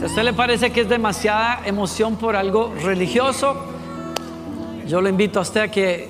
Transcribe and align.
Si 0.00 0.04
a 0.04 0.08
usted 0.08 0.22
le 0.22 0.32
parece 0.32 0.72
que 0.72 0.80
es 0.80 0.88
demasiada 0.88 1.60
emoción 1.66 2.16
por 2.16 2.34
algo 2.34 2.72
religioso, 2.82 3.54
yo 4.86 5.02
le 5.02 5.10
invito 5.10 5.40
a 5.40 5.42
usted 5.42 5.60
a 5.60 5.68
que, 5.68 6.08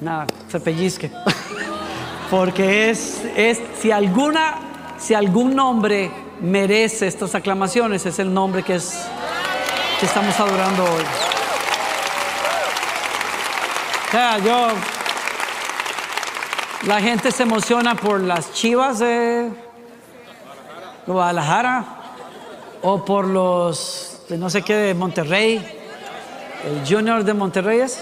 nada, 0.00 0.26
se 0.48 0.58
pellizque. 0.58 1.10
Porque 2.30 2.88
es, 2.88 3.22
es, 3.36 3.60
si 3.78 3.90
alguna, 3.90 4.54
si 4.96 5.12
algún 5.12 5.54
nombre 5.54 6.10
merece 6.40 7.08
estas 7.08 7.34
aclamaciones, 7.34 8.06
es 8.06 8.18
el 8.18 8.32
nombre 8.32 8.62
que 8.62 8.76
es, 8.76 9.06
que 10.00 10.06
estamos 10.06 10.40
adorando 10.40 10.84
hoy. 10.84 11.04
Sea, 14.10 14.38
yo, 14.38 14.68
la 16.86 17.02
gente 17.02 17.30
se 17.30 17.42
emociona 17.42 17.94
por 17.96 18.22
las 18.22 18.50
chivas 18.54 18.98
de 18.98 19.50
Guadalajara 21.06 21.97
o 22.82 23.04
por 23.04 23.26
los 23.26 24.22
de 24.28 24.36
no 24.36 24.50
sé 24.50 24.62
qué 24.62 24.74
de 24.74 24.94
Monterrey, 24.94 25.64
el 26.64 26.86
Junior 26.86 27.24
de 27.24 27.34
Monterrey 27.34 27.80
es, 27.80 28.00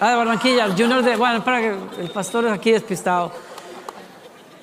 ah, 0.00 0.10
de 0.10 0.16
Barranquilla, 0.16 0.64
el 0.64 0.72
Junior 0.72 1.02
de, 1.02 1.16
bueno, 1.16 1.44
para 1.44 1.60
que 1.60 1.74
el 2.00 2.10
pastor 2.10 2.46
es 2.46 2.52
aquí 2.52 2.72
despistado. 2.72 3.32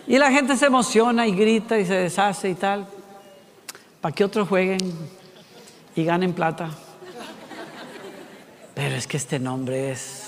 Y 0.05 0.17
la 0.17 0.31
gente 0.31 0.57
se 0.57 0.65
emociona 0.65 1.27
y 1.27 1.35
grita 1.35 1.77
y 1.77 1.85
se 1.85 1.93
deshace 1.93 2.49
y 2.49 2.55
tal, 2.55 2.87
para 4.01 4.13
que 4.13 4.23
otros 4.23 4.47
jueguen 4.47 4.79
y 5.95 6.03
ganen 6.03 6.33
plata. 6.33 6.69
Pero 8.73 8.95
es 8.95 9.07
que 9.07 9.17
este 9.17 9.39
nombre 9.39 9.91
es 9.91 10.23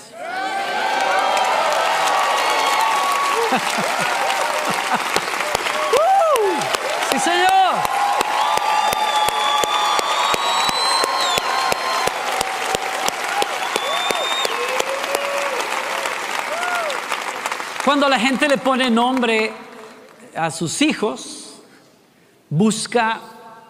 ¡Sí, 7.10 7.18
señor! 7.18 7.49
Cuando 17.90 18.08
la 18.08 18.20
gente 18.20 18.46
le 18.46 18.56
pone 18.56 18.88
nombre 18.88 19.50
a 20.36 20.52
sus 20.52 20.80
hijos, 20.80 21.56
busca 22.48 23.20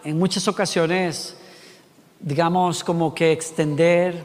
en 0.03 0.19
muchas 0.19 0.47
ocasiones, 0.47 1.35
digamos, 2.19 2.83
como 2.83 3.15
que 3.15 3.31
extender 3.31 4.23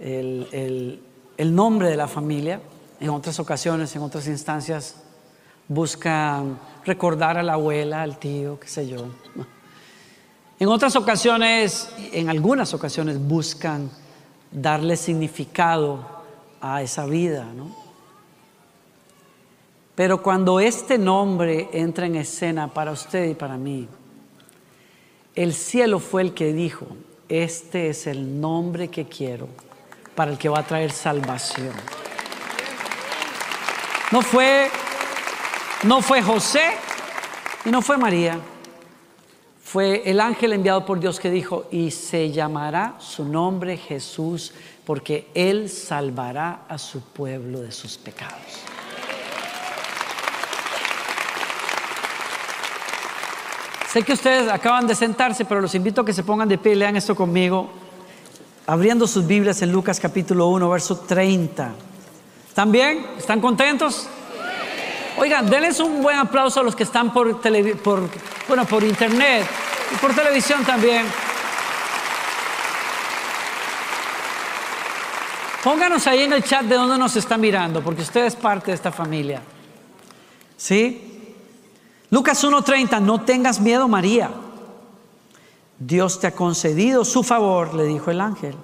el, 0.00 1.00
nombre 1.38 1.90
de 1.90 1.96
la 1.96 2.08
familia 2.08 2.60
en 2.98 3.10
otras 3.10 3.38
ocasiones, 3.38 3.94
en 3.94 4.02
otras 4.02 4.26
instancias, 4.26 4.96
buscan 5.68 6.58
recordar 6.84 7.38
a 7.38 7.44
la 7.44 7.52
abuela, 7.52 8.02
al 8.02 8.18
tío, 8.18 8.58
qué 8.58 8.66
sé 8.66 8.88
yo. 8.88 9.06
En 10.58 10.66
otras 10.66 10.96
ocasiones, 10.96 11.88
en 12.12 12.30
algunas 12.30 12.74
ocasiones, 12.74 13.20
buscan 13.20 13.92
darle 14.50 14.96
significado 14.96 16.04
a 16.60 16.82
esa 16.82 17.06
vida, 17.06 17.44
¿no? 17.54 17.83
Pero 19.94 20.22
cuando 20.22 20.58
este 20.58 20.98
nombre 20.98 21.68
entra 21.72 22.06
en 22.06 22.16
escena 22.16 22.72
para 22.72 22.90
usted 22.90 23.28
y 23.28 23.34
para 23.34 23.56
mí, 23.56 23.88
el 25.34 25.54
cielo 25.54 26.00
fue 26.00 26.22
el 26.22 26.34
que 26.34 26.52
dijo, 26.52 26.86
este 27.28 27.88
es 27.90 28.06
el 28.06 28.40
nombre 28.40 28.88
que 28.88 29.06
quiero 29.06 29.48
para 30.14 30.32
el 30.32 30.38
que 30.38 30.48
va 30.48 30.60
a 30.60 30.66
traer 30.66 30.90
salvación. 30.90 31.72
No 34.10 34.22
fue, 34.22 34.70
no 35.84 36.02
fue 36.02 36.22
José 36.22 36.72
y 37.64 37.70
no 37.70 37.82
fue 37.82 37.96
María. 37.96 38.38
Fue 39.62 40.02
el 40.08 40.20
ángel 40.20 40.52
enviado 40.52 40.86
por 40.86 41.00
Dios 41.00 41.18
que 41.18 41.30
dijo, 41.30 41.66
y 41.70 41.90
se 41.90 42.30
llamará 42.30 42.94
su 43.00 43.24
nombre 43.24 43.76
Jesús, 43.76 44.52
porque 44.84 45.28
Él 45.34 45.68
salvará 45.68 46.64
a 46.68 46.78
su 46.78 47.00
pueblo 47.00 47.60
de 47.60 47.72
sus 47.72 47.96
pecados. 47.96 48.73
Sé 53.94 54.02
que 54.02 54.12
ustedes 54.12 54.50
acaban 54.50 54.88
de 54.88 54.96
sentarse, 54.96 55.44
pero 55.44 55.60
los 55.60 55.72
invito 55.72 56.00
a 56.00 56.04
que 56.04 56.12
se 56.12 56.24
pongan 56.24 56.48
de 56.48 56.58
pie 56.58 56.72
y 56.72 56.74
lean 56.74 56.96
esto 56.96 57.14
conmigo, 57.14 57.70
abriendo 58.66 59.06
sus 59.06 59.24
Biblias 59.24 59.62
en 59.62 59.70
Lucas 59.70 60.00
capítulo 60.00 60.48
1, 60.48 60.68
verso 60.68 60.98
30. 60.98 61.70
¿Están 62.48 62.72
bien? 62.72 63.06
¿Están 63.16 63.40
contentos? 63.40 64.08
Oigan, 65.16 65.48
denles 65.48 65.78
un 65.78 66.02
buen 66.02 66.18
aplauso 66.18 66.58
a 66.58 66.64
los 66.64 66.74
que 66.74 66.82
están 66.82 67.12
por, 67.12 67.40
por, 67.84 68.08
bueno, 68.48 68.64
por 68.64 68.82
internet 68.82 69.46
y 69.92 69.96
por 69.98 70.12
televisión 70.12 70.64
también. 70.64 71.06
Pónganos 75.62 76.04
ahí 76.08 76.22
en 76.22 76.32
el 76.32 76.42
chat 76.42 76.64
de 76.64 76.74
dónde 76.74 76.98
nos 76.98 77.14
está 77.14 77.38
mirando, 77.38 77.80
porque 77.80 78.02
usted 78.02 78.24
es 78.24 78.34
parte 78.34 78.72
de 78.72 78.74
esta 78.74 78.90
familia. 78.90 79.40
¿Sí? 80.56 81.13
Lucas 82.14 82.44
1:30, 82.44 83.00
no 83.00 83.22
tengas 83.22 83.60
miedo 83.60 83.88
María. 83.88 84.30
Dios 85.80 86.20
te 86.20 86.28
ha 86.28 86.30
concedido 86.32 87.04
su 87.04 87.24
favor, 87.24 87.74
le 87.74 87.86
dijo 87.86 88.12
el 88.12 88.20
ángel 88.20 88.54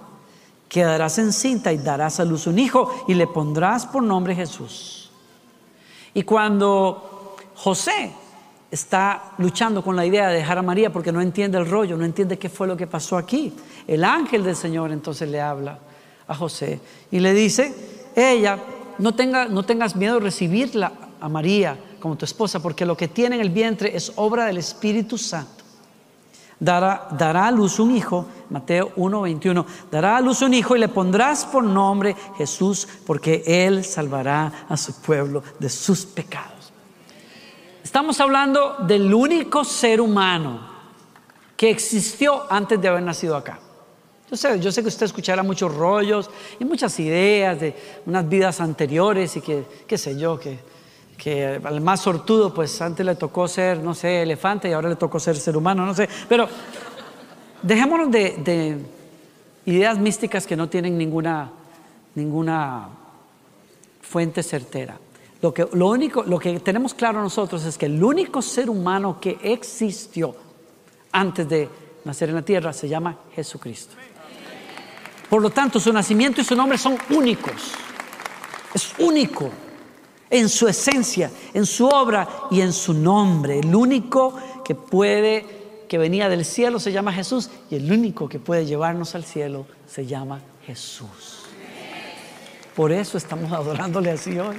quedarás 0.68 1.18
encinta 1.18 1.72
y 1.72 1.78
darás 1.78 2.20
a 2.20 2.24
luz 2.24 2.46
un 2.46 2.56
hijo 2.56 3.04
y 3.08 3.14
le 3.14 3.26
pondrás 3.26 3.86
por 3.86 4.04
nombre 4.04 4.36
Jesús. 4.36 5.10
Y 6.14 6.22
cuando 6.22 7.34
José 7.56 8.12
está 8.70 9.32
luchando 9.38 9.82
con 9.82 9.96
la 9.96 10.06
idea 10.06 10.28
de 10.28 10.36
dejar 10.36 10.58
a 10.58 10.62
María 10.62 10.92
porque 10.92 11.10
no 11.10 11.20
entiende 11.20 11.58
el 11.58 11.68
rollo, 11.68 11.96
no 11.96 12.04
entiende 12.04 12.38
qué 12.38 12.48
fue 12.48 12.68
lo 12.68 12.76
que 12.76 12.86
pasó 12.86 13.16
aquí, 13.16 13.52
el 13.88 14.04
ángel 14.04 14.44
del 14.44 14.54
Señor 14.54 14.92
entonces 14.92 15.28
le 15.28 15.40
habla 15.40 15.76
a 16.28 16.36
José 16.36 16.80
y 17.10 17.18
le 17.18 17.34
dice, 17.34 17.74
ella, 18.14 18.56
no, 18.98 19.12
tenga, 19.16 19.46
no 19.46 19.64
tengas 19.64 19.96
miedo 19.96 20.14
de 20.14 20.20
recibirla 20.20 20.92
a 21.20 21.28
María 21.28 21.76
como 22.00 22.16
tu 22.16 22.24
esposa, 22.24 22.60
porque 22.60 22.86
lo 22.86 22.96
que 22.96 23.08
tiene 23.08 23.36
en 23.36 23.42
el 23.42 23.50
vientre 23.50 23.94
es 23.94 24.12
obra 24.16 24.46
del 24.46 24.58
Espíritu 24.58 25.16
Santo 25.18 25.60
dará, 26.60 27.08
dará 27.12 27.46
a 27.46 27.50
luz 27.50 27.80
un 27.80 27.96
hijo, 27.96 28.26
Mateo 28.50 28.92
1:21, 28.96 29.64
dará 29.90 30.18
a 30.18 30.20
luz 30.20 30.42
un 30.42 30.54
hijo 30.54 30.76
y 30.76 30.78
le 30.78 30.88
pondrás 30.88 31.46
por 31.46 31.64
nombre 31.64 32.14
Jesús, 32.36 32.86
porque 33.06 33.42
él 33.46 33.84
salvará 33.84 34.66
a 34.68 34.76
su 34.76 35.00
pueblo 35.00 35.42
de 35.58 35.68
sus 35.68 36.04
pecados. 36.04 36.72
Estamos 37.82 38.20
hablando 38.20 38.76
del 38.80 39.12
único 39.12 39.64
ser 39.64 40.00
humano 40.00 40.68
que 41.56 41.70
existió 41.70 42.44
antes 42.50 42.80
de 42.80 42.88
haber 42.88 43.02
nacido 43.02 43.36
acá. 43.36 43.58
Yo 44.30 44.36
sé, 44.36 44.60
yo 44.60 44.70
sé 44.70 44.82
que 44.82 44.88
usted 44.88 45.06
escuchará 45.06 45.42
muchos 45.42 45.74
rollos 45.74 46.30
y 46.60 46.64
muchas 46.64 47.00
ideas 47.00 47.58
de 47.58 47.74
unas 48.06 48.28
vidas 48.28 48.60
anteriores 48.60 49.36
y 49.36 49.40
que, 49.40 49.64
qué 49.88 49.98
sé 49.98 50.16
yo, 50.16 50.38
que 50.38 50.60
que 51.20 51.60
al 51.62 51.82
más 51.82 52.00
sortudo, 52.00 52.54
pues 52.54 52.80
antes 52.80 53.04
le 53.04 53.14
tocó 53.14 53.46
ser, 53.46 53.78
no 53.80 53.94
sé, 53.94 54.22
elefante 54.22 54.70
y 54.70 54.72
ahora 54.72 54.88
le 54.88 54.96
tocó 54.96 55.20
ser 55.20 55.36
ser 55.36 55.54
humano, 55.54 55.84
no 55.84 55.92
sé. 55.92 56.08
Pero 56.26 56.48
dejémonos 57.62 58.10
de, 58.10 58.78
ideas 59.66 59.98
místicas 59.98 60.46
que 60.46 60.56
no 60.56 60.70
tienen 60.70 60.96
ninguna, 60.96 61.52
ninguna 62.14 62.88
fuente 64.00 64.42
certera. 64.42 64.98
Lo, 65.42 65.52
que, 65.52 65.68
lo 65.74 65.88
único, 65.90 66.22
lo 66.22 66.38
que 66.38 66.58
tenemos 66.60 66.94
claro 66.94 67.20
nosotros 67.20 67.66
es 67.66 67.76
que 67.76 67.84
el 67.84 68.02
único 68.02 68.40
ser 68.40 68.70
humano 68.70 69.20
que 69.20 69.38
existió 69.42 70.34
antes 71.12 71.46
de 71.46 71.68
nacer 72.06 72.30
en 72.30 72.36
la 72.36 72.42
tierra 72.42 72.72
se 72.72 72.88
llama 72.88 73.14
Jesucristo. 73.34 73.94
Por 75.28 75.42
lo 75.42 75.50
tanto, 75.50 75.78
su 75.78 75.92
nacimiento 75.92 76.40
y 76.40 76.44
su 76.44 76.56
nombre 76.56 76.78
son 76.78 76.96
únicos. 77.10 77.74
Es 78.72 78.94
único 78.98 79.50
en 80.30 80.48
su 80.48 80.68
esencia, 80.68 81.30
en 81.52 81.66
su 81.66 81.86
obra 81.86 82.28
y 82.50 82.60
en 82.60 82.72
su 82.72 82.94
nombre. 82.94 83.58
El 83.58 83.74
único 83.74 84.34
que 84.64 84.76
puede, 84.76 85.84
que 85.88 85.98
venía 85.98 86.28
del 86.28 86.44
cielo 86.44 86.78
se 86.78 86.92
llama 86.92 87.12
Jesús 87.12 87.50
y 87.68 87.74
el 87.74 87.90
único 87.90 88.28
que 88.28 88.38
puede 88.38 88.64
llevarnos 88.64 89.16
al 89.16 89.24
cielo 89.24 89.66
se 89.88 90.06
llama 90.06 90.40
Jesús. 90.64 91.42
Por 92.76 92.92
eso 92.92 93.18
estamos 93.18 93.52
adorándole 93.52 94.12
así 94.12 94.38
hoy. 94.38 94.56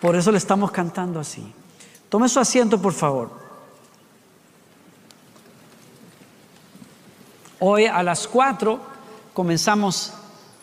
Por 0.00 0.16
eso 0.16 0.32
le 0.32 0.38
estamos 0.38 0.70
cantando 0.72 1.20
así. 1.20 1.52
Tome 2.08 2.28
su 2.28 2.40
asiento, 2.40 2.80
por 2.80 2.94
favor. 2.94 3.30
Hoy 7.60 7.86
a 7.86 8.02
las 8.02 8.26
cuatro 8.26 8.80
comenzamos 9.32 10.12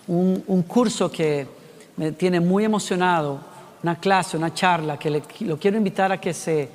un, 0.07 0.43
un 0.47 0.63
curso 0.63 1.09
que 1.09 1.47
me 1.95 2.11
tiene 2.11 2.41
muy 2.41 2.65
emocionado 2.65 3.48
una 3.83 3.95
clase, 3.99 4.37
una 4.37 4.53
charla, 4.53 4.97
que 4.97 5.21
lo 5.41 5.57
quiero 5.57 5.77
invitar 5.77 6.11
a 6.11 6.19
que 6.19 6.33
se, 6.33 6.69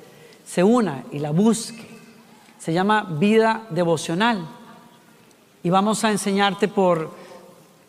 se 0.45 0.63
una 0.63 1.03
y 1.11 1.19
la 1.19 1.31
busque. 1.31 1.85
Se 2.59 2.73
llama 2.73 3.03
Vida 3.19 3.67
Devocional. 3.69 4.45
Y 5.63 5.69
vamos 5.69 6.03
a 6.03 6.11
enseñarte 6.11 6.67
por 6.67 7.11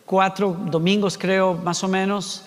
cuatro 0.05 0.55
domingos, 0.65 1.17
creo, 1.17 1.53
más 1.55 1.83
o 1.83 1.87
menos, 1.87 2.43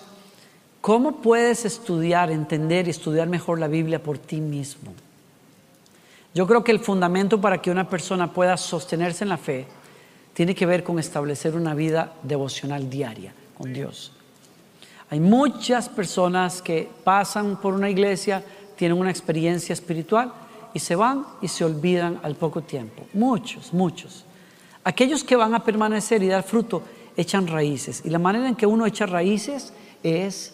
cómo 0.81 1.17
puedes 1.21 1.63
estudiar, 1.65 2.31
entender 2.31 2.87
y 2.87 2.91
estudiar 2.91 3.27
mejor 3.27 3.59
la 3.59 3.67
Biblia 3.67 4.01
por 4.01 4.17
ti 4.17 4.41
mismo. 4.41 4.93
Yo 6.33 6.47
creo 6.47 6.63
que 6.63 6.71
el 6.71 6.79
fundamento 6.79 7.39
para 7.39 7.61
que 7.61 7.71
una 7.71 7.89
persona 7.89 8.31
pueda 8.31 8.57
sostenerse 8.57 9.23
en 9.23 9.29
la 9.29 9.37
fe 9.37 9.67
tiene 10.33 10.55
que 10.55 10.65
ver 10.65 10.83
con 10.83 10.97
establecer 10.97 11.55
una 11.55 11.75
vida 11.75 12.13
devocional 12.23 12.89
diaria 12.89 13.33
con 13.57 13.73
Dios. 13.73 14.13
Hay 15.11 15.19
muchas 15.19 15.89
personas 15.89 16.61
que 16.61 16.89
pasan 17.03 17.57
por 17.57 17.73
una 17.73 17.89
iglesia, 17.89 18.41
tienen 18.77 18.97
una 18.97 19.11
experiencia 19.11 19.73
espiritual 19.73 20.31
y 20.73 20.79
se 20.79 20.95
van 20.95 21.25
y 21.41 21.49
se 21.49 21.65
olvidan 21.65 22.21
al 22.23 22.35
poco 22.35 22.61
tiempo. 22.61 23.03
Muchos, 23.13 23.73
muchos. 23.73 24.23
Aquellos 24.85 25.25
que 25.25 25.35
van 25.35 25.53
a 25.53 25.65
permanecer 25.65 26.23
y 26.23 26.27
dar 26.27 26.43
fruto 26.43 26.81
echan 27.17 27.45
raíces. 27.47 28.03
Y 28.05 28.09
la 28.09 28.19
manera 28.19 28.47
en 28.47 28.55
que 28.55 28.65
uno 28.65 28.85
echa 28.85 29.05
raíces 29.05 29.73
es 30.01 30.53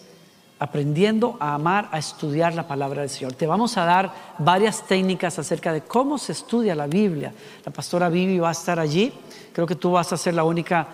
aprendiendo 0.58 1.36
a 1.38 1.54
amar, 1.54 1.88
a 1.92 1.98
estudiar 1.98 2.52
la 2.56 2.66
palabra 2.66 3.02
del 3.02 3.10
Señor. 3.10 3.34
Te 3.34 3.46
vamos 3.46 3.76
a 3.76 3.84
dar 3.84 4.12
varias 4.40 4.84
técnicas 4.88 5.38
acerca 5.38 5.72
de 5.72 5.82
cómo 5.82 6.18
se 6.18 6.32
estudia 6.32 6.74
la 6.74 6.88
Biblia. 6.88 7.32
La 7.64 7.70
pastora 7.70 8.08
Vivi 8.08 8.40
va 8.40 8.48
a 8.48 8.52
estar 8.52 8.80
allí. 8.80 9.12
Creo 9.52 9.68
que 9.68 9.76
tú 9.76 9.92
vas 9.92 10.12
a 10.12 10.16
ser 10.16 10.34
la 10.34 10.42
única 10.42 10.88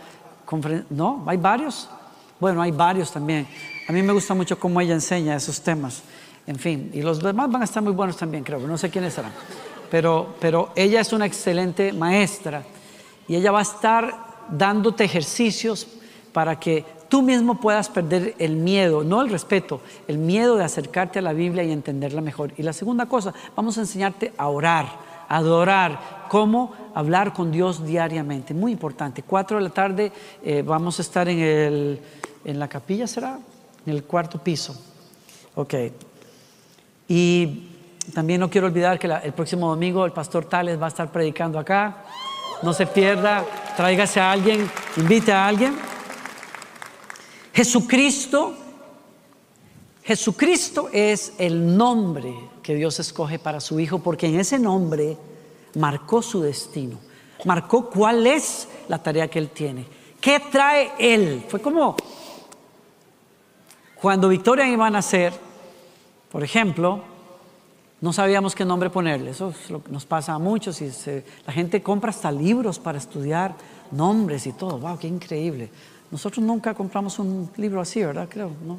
conferencia. 0.44 0.86
¿No? 0.90 1.24
¿Hay 1.26 1.38
varios? 1.38 1.88
Bueno, 2.44 2.60
hay 2.60 2.72
varios 2.72 3.10
también. 3.10 3.46
A 3.88 3.92
mí 3.92 4.02
me 4.02 4.12
gusta 4.12 4.34
mucho 4.34 4.58
cómo 4.58 4.78
ella 4.78 4.92
enseña 4.92 5.34
esos 5.34 5.62
temas. 5.62 6.02
En 6.46 6.56
fin, 6.56 6.90
y 6.92 7.00
los 7.00 7.22
demás 7.22 7.50
van 7.50 7.62
a 7.62 7.64
estar 7.64 7.82
muy 7.82 7.94
buenos 7.94 8.18
también, 8.18 8.44
creo. 8.44 8.58
No 8.58 8.76
sé 8.76 8.90
quiénes 8.90 9.14
serán. 9.14 9.32
Pero, 9.90 10.34
pero 10.40 10.68
ella 10.76 11.00
es 11.00 11.14
una 11.14 11.24
excelente 11.24 11.90
maestra 11.94 12.62
y 13.26 13.36
ella 13.36 13.50
va 13.50 13.60
a 13.60 13.62
estar 13.62 14.44
dándote 14.50 15.04
ejercicios 15.04 15.86
para 16.34 16.60
que 16.60 16.84
tú 17.08 17.22
mismo 17.22 17.58
puedas 17.58 17.88
perder 17.88 18.34
el 18.38 18.56
miedo, 18.56 19.02
no 19.04 19.22
el 19.22 19.30
respeto, 19.30 19.80
el 20.06 20.18
miedo 20.18 20.56
de 20.56 20.64
acercarte 20.64 21.20
a 21.20 21.22
la 21.22 21.32
Biblia 21.32 21.64
y 21.64 21.72
entenderla 21.72 22.20
mejor. 22.20 22.52
Y 22.58 22.62
la 22.62 22.74
segunda 22.74 23.06
cosa, 23.06 23.32
vamos 23.56 23.78
a 23.78 23.80
enseñarte 23.80 24.34
a 24.36 24.48
orar, 24.48 24.84
a 25.30 25.38
adorar, 25.38 26.26
cómo 26.28 26.74
hablar 26.94 27.32
con 27.32 27.50
Dios 27.50 27.86
diariamente. 27.86 28.52
Muy 28.52 28.72
importante. 28.72 29.22
Cuatro 29.22 29.56
de 29.56 29.62
la 29.62 29.70
tarde 29.70 30.12
eh, 30.42 30.62
vamos 30.66 30.98
a 30.98 31.02
estar 31.02 31.26
en, 31.26 31.38
el, 31.38 32.00
en 32.44 32.58
la 32.58 32.68
capilla, 32.68 33.06
¿será? 33.06 33.38
En 33.86 33.92
el 33.92 34.04
cuarto 34.04 34.42
piso. 34.42 34.74
Ok. 35.54 35.74
Y 37.08 37.68
también 38.12 38.40
no 38.40 38.50
quiero 38.50 38.66
olvidar 38.66 38.98
que 38.98 39.06
el 39.06 39.32
próximo 39.32 39.68
domingo 39.68 40.04
el 40.04 40.12
pastor 40.12 40.44
Tales 40.46 40.80
va 40.80 40.86
a 40.86 40.88
estar 40.88 41.10
predicando 41.10 41.58
acá. 41.58 42.04
No 42.62 42.72
se 42.72 42.86
pierda, 42.86 43.44
tráigase 43.76 44.20
a 44.20 44.32
alguien, 44.32 44.70
invite 44.96 45.32
a 45.32 45.46
alguien. 45.46 45.74
Jesucristo, 47.52 48.54
Jesucristo 50.02 50.88
es 50.92 51.34
el 51.38 51.76
nombre 51.76 52.34
que 52.62 52.74
Dios 52.74 52.98
escoge 52.98 53.38
para 53.38 53.60
su 53.60 53.78
Hijo 53.78 54.00
porque 54.00 54.26
en 54.26 54.40
ese 54.40 54.58
nombre 54.58 55.16
marcó 55.76 56.20
su 56.20 56.40
destino, 56.42 56.98
marcó 57.44 57.88
cuál 57.88 58.26
es 58.26 58.68
la 58.88 59.02
tarea 59.02 59.28
que 59.28 59.38
Él 59.38 59.50
tiene, 59.50 59.86
qué 60.20 60.40
trae 60.50 60.92
Él. 60.98 61.44
Fue 61.48 61.60
como 61.60 61.96
cuando 64.04 64.28
Victoria 64.28 64.68
iba 64.68 64.86
a 64.86 64.90
nacer, 64.90 65.32
por 66.30 66.44
ejemplo, 66.44 67.00
no 68.02 68.12
sabíamos 68.12 68.54
qué 68.54 68.62
nombre 68.62 68.90
ponerle. 68.90 69.30
Eso 69.30 69.48
es 69.48 69.70
lo 69.70 69.82
que 69.82 69.90
nos 69.90 70.04
pasa 70.04 70.34
a 70.34 70.38
muchos. 70.38 70.82
Y 70.82 70.92
la 71.46 71.54
gente 71.54 71.82
compra 71.82 72.10
hasta 72.10 72.30
libros 72.30 72.78
para 72.78 72.98
estudiar 72.98 73.54
nombres 73.90 74.46
y 74.46 74.52
todo. 74.52 74.78
¡Wow! 74.78 74.98
¡Qué 74.98 75.08
increíble! 75.08 75.70
Nosotros 76.10 76.44
nunca 76.44 76.74
compramos 76.74 77.18
un 77.18 77.48
libro 77.56 77.80
así, 77.80 78.04
¿verdad? 78.04 78.28
Creo, 78.28 78.50
¿no? 78.66 78.76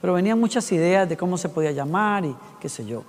Pero 0.00 0.12
venían 0.12 0.38
muchas 0.38 0.70
ideas 0.70 1.08
de 1.08 1.16
cómo 1.16 1.36
se 1.36 1.48
podía 1.48 1.72
llamar 1.72 2.24
y 2.24 2.36
qué 2.60 2.68
sé 2.68 2.86
yo. 2.86 3.02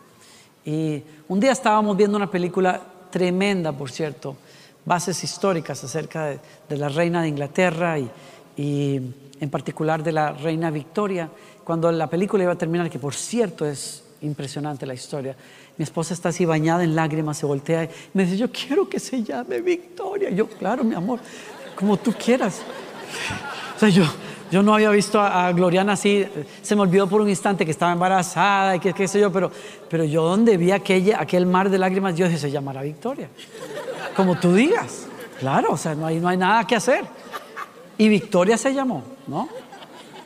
Y 0.65 1.03
un 1.27 1.39
día 1.39 1.51
estábamos 1.51 1.95
viendo 1.95 2.17
una 2.17 2.31
película 2.31 2.81
tremenda, 3.11 3.73
por 3.73 3.91
cierto, 3.91 4.37
bases 4.85 5.23
históricas 5.23 5.83
acerca 5.83 6.35
de, 6.67 6.77
la 6.77 6.89
reina 6.89 7.21
de 7.21 7.27
Inglaterra 7.27 7.99
y, 7.99 8.09
y, 8.57 9.13
en 9.39 9.49
particular 9.49 10.03
de 10.03 10.11
la 10.11 10.31
reina 10.31 10.69
Victoria. 10.71 11.29
Cuando 11.69 11.91
la 11.91 12.07
película 12.07 12.41
iba 12.41 12.53
a 12.53 12.57
terminar, 12.57 12.89
que 12.89 12.97
por 12.97 13.13
cierto 13.13 13.63
es 13.63 14.03
impresionante 14.21 14.87
la 14.87 14.95
historia, 14.95 15.35
mi 15.77 15.83
esposa 15.83 16.15
está 16.15 16.29
así 16.29 16.43
bañada 16.43 16.83
en 16.83 16.95
lágrimas, 16.95 17.37
se 17.37 17.45
voltea 17.45 17.83
y 17.83 17.89
me 18.15 18.25
dice, 18.25 18.37
yo 18.37 18.49
quiero 18.51 18.89
que 18.89 18.99
se 18.99 19.21
llame 19.21 19.61
Victoria. 19.61 20.31
yo, 20.31 20.47
claro, 20.47 20.83
mi 20.83 20.95
amor, 20.95 21.19
como 21.75 21.95
tú 21.97 22.11
quieras. 22.13 22.63
O 23.75 23.79
sea, 23.79 23.87
yo, 23.89 24.03
yo 24.49 24.63
no 24.63 24.73
había 24.73 24.89
visto 24.89 25.21
a, 25.21 25.51
Gloriana 25.51 25.93
así, 25.93 26.25
se 26.63 26.75
me 26.75 26.81
olvidó 26.81 27.07
por 27.07 27.21
un 27.21 27.29
instante 27.29 27.65
que 27.65 27.71
estaba 27.71 27.91
embarazada 27.91 28.77
y 28.77 28.79
qué, 28.79 29.07
sé 29.07 29.19
yo, 29.19 29.31
pero, 29.31 29.51
pero 29.87 30.03
yo 30.05 30.23
donde 30.23 30.57
vi 30.57 30.71
aquel, 30.71 31.13
aquel 31.13 31.45
mar 31.45 31.69
de 31.69 31.77
lágrimas, 31.77 32.15
yo 32.15 32.25
dije, 32.25 32.39
se 32.39 32.49
llamará 32.49 32.81
Victoria. 32.81 33.29
Como 34.15 34.39
tú 34.39 34.55
digas, 34.55 35.05
claro, 35.39 35.73
o 35.73 35.77
sea, 35.77 35.93
no 35.93 36.07
hay, 36.07 36.19
no 36.19 36.29
hay 36.29 36.37
nada 36.37 36.65
que 36.65 36.75
hacer. 36.75 37.05
Y 37.95 38.09
Victoria 38.09 38.57
se 38.57 38.73
llamó, 38.73 39.03
¿no? 39.27 39.68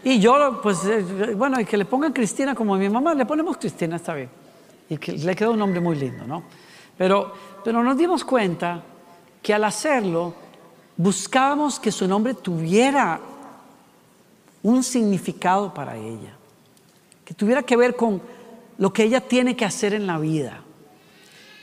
Y 0.04 0.20
yo, 0.20 0.60
pues, 0.62 0.84
eh, 0.86 1.34
bueno, 1.36 1.60
y 1.60 1.66
que 1.66 1.78
le 1.78 1.86
pongan 1.86 2.12
Cristina 2.12 2.54
como 2.54 2.76
mi 2.76 2.90
mamá, 2.90 3.14
le 3.14 3.26
ponemos 3.26 3.58
Cristina, 3.58 3.96
está 3.96 4.14
bien. 4.14 4.30
Y 4.90 4.98
que 4.98 5.14
le 5.14 5.36
quedó 5.36 5.52
un 5.52 5.60
nombre 5.60 5.80
muy 5.80 5.96
lindo, 5.96 6.26
¿no? 6.28 6.44
Pero, 6.98 7.34
pero 7.64 7.82
nos 7.84 7.98
dimos 7.98 8.24
cuenta 8.26 8.84
que 9.42 9.54
al 9.54 9.64
hacerlo, 9.64 10.34
buscábamos 10.98 11.80
que 11.80 11.92
su 11.92 12.08
nombre 12.08 12.34
tuviera 12.34 13.20
un 14.62 14.84
significado 14.84 15.74
para 15.74 15.96
ella, 15.96 16.36
que 17.26 17.34
tuviera 17.34 17.64
que 17.64 17.78
ver 17.78 17.96
con 17.96 18.22
lo 18.78 18.92
que 18.92 19.04
ella 19.04 19.22
tiene 19.22 19.56
que 19.56 19.66
hacer 19.66 19.94
en 19.94 20.06
la 20.06 20.20
vida. 20.20 20.62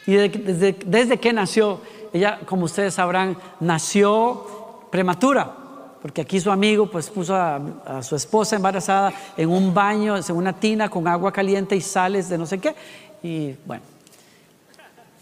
Y 0.07 0.13
desde, 0.13 0.77
desde, 0.87 1.21
que 1.21 1.33
nació, 1.33 1.81
ella, 2.13 2.41
como 2.47 2.65
ustedes 2.65 2.95
sabrán, 2.95 3.37
nació 3.61 4.87
prematura, 4.91 5.57
porque 6.02 6.23
aquí 6.23 6.41
su 6.41 6.50
amigo 6.50 6.91
pues 6.91 7.11
puso 7.11 7.35
a, 7.35 8.02
su 8.02 8.17
esposa 8.17 8.56
embarazada 8.56 9.12
en 9.37 9.50
un 9.50 9.75
baño, 9.75 10.17
en 10.17 10.37
una 10.37 10.52
tina 10.52 10.88
con 10.88 11.06
agua 11.06 11.32
caliente 11.32 11.76
y 11.76 11.81
sales 11.81 12.29
de 12.29 12.38
no 12.38 12.47
sé 12.47 12.58
qué, 12.58 12.75
y 13.23 13.55
bueno, 13.67 13.82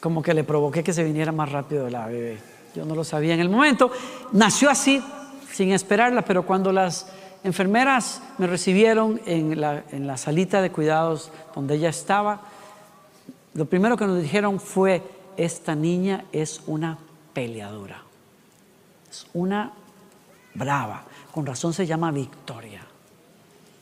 como 0.00 0.22
que 0.22 0.34
le 0.34 0.44
provoqué 0.44 0.84
que 0.84 0.92
se 0.92 1.02
viniera 1.02 1.32
más 1.32 1.50
rápido 1.50 1.88
la 1.90 2.06
bebé. 2.06 2.38
Yo 2.74 2.84
no 2.84 2.94
lo 2.94 3.02
sabía 3.02 3.34
en 3.34 3.40
el 3.40 3.48
momento. 3.48 3.90
Nació 4.32 4.70
así, 4.70 5.02
sin 5.52 5.72
esperarla, 5.72 6.22
pero 6.22 6.44
cuando 6.44 6.70
las 6.70 7.06
enfermeras 7.44 8.22
me 8.38 8.46
recibieron 8.46 9.20
en 9.26 9.60
la, 9.60 10.16
salita 10.16 10.62
de 10.62 10.70
cuidados 10.70 11.30
donde 11.54 11.76
ella 11.76 11.88
estaba. 11.88 12.42
Lo 13.54 13.66
primero 13.66 13.96
que 13.96 14.06
nos 14.06 14.20
dijeron 14.22 14.60
fue, 14.60 15.02
esta 15.36 15.74
niña 15.74 16.24
es 16.32 16.62
una 16.66 16.98
peleadora, 17.32 18.02
es 19.10 19.26
una 19.34 19.72
brava, 20.58 21.04
con 21.32 21.46
razón 21.46 21.72
se 21.72 21.86
llama 21.86 22.10
Victoria. 22.10 22.82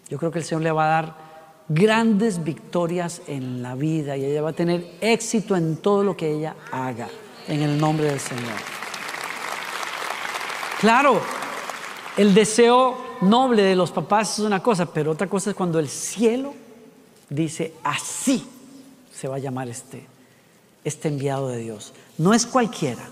Yo 0.09 0.19
creo 0.19 0.31
que 0.31 0.39
el 0.39 0.45
Señor 0.45 0.63
le 0.63 0.71
va 0.71 0.85
a 0.85 1.03
dar 1.03 1.15
grandes 1.69 2.45
victorias 2.45 3.23
en 3.27 3.63
la 3.63 3.75
vida 3.75 4.17
y 4.17 4.25
ella 4.25 4.43
va 4.43 4.51
a 4.51 4.53
tener 4.53 4.99
éxito 5.01 5.57
en 5.57 5.79
todo 5.79 6.05
lo 6.05 6.17
que 6.17 6.31
ella 6.31 6.55
haga 6.71 7.09
en 7.49 7.63
el 7.63 7.79
nombre 7.79 8.07
del 8.07 8.21
Señor. 8.21 8.59
Claro, 10.81 11.21
el 12.17 12.35
deseo 12.35 12.99
noble 13.23 13.63
de 13.63 13.75
los 13.75 13.91
papás 13.91 14.39
es 14.39 14.45
una 14.45 14.63
cosa, 14.63 14.87
pero 14.87 15.13
otra 15.13 15.27
cosa 15.27 15.51
es 15.51 15.57
cuando 15.57 15.79
el 15.79 15.89
cielo 15.89 16.55
dice, 17.29 17.75
así 17.83 18.47
se 19.13 19.27
va 19.27 19.37
a 19.37 19.39
llamar 19.39 19.69
este, 19.69 20.07
este 20.85 21.09
enviado 21.09 21.49
de 21.49 21.59
Dios. 21.59 21.95
No 22.19 22.35
es 22.35 22.47
cualquiera, 22.47 23.09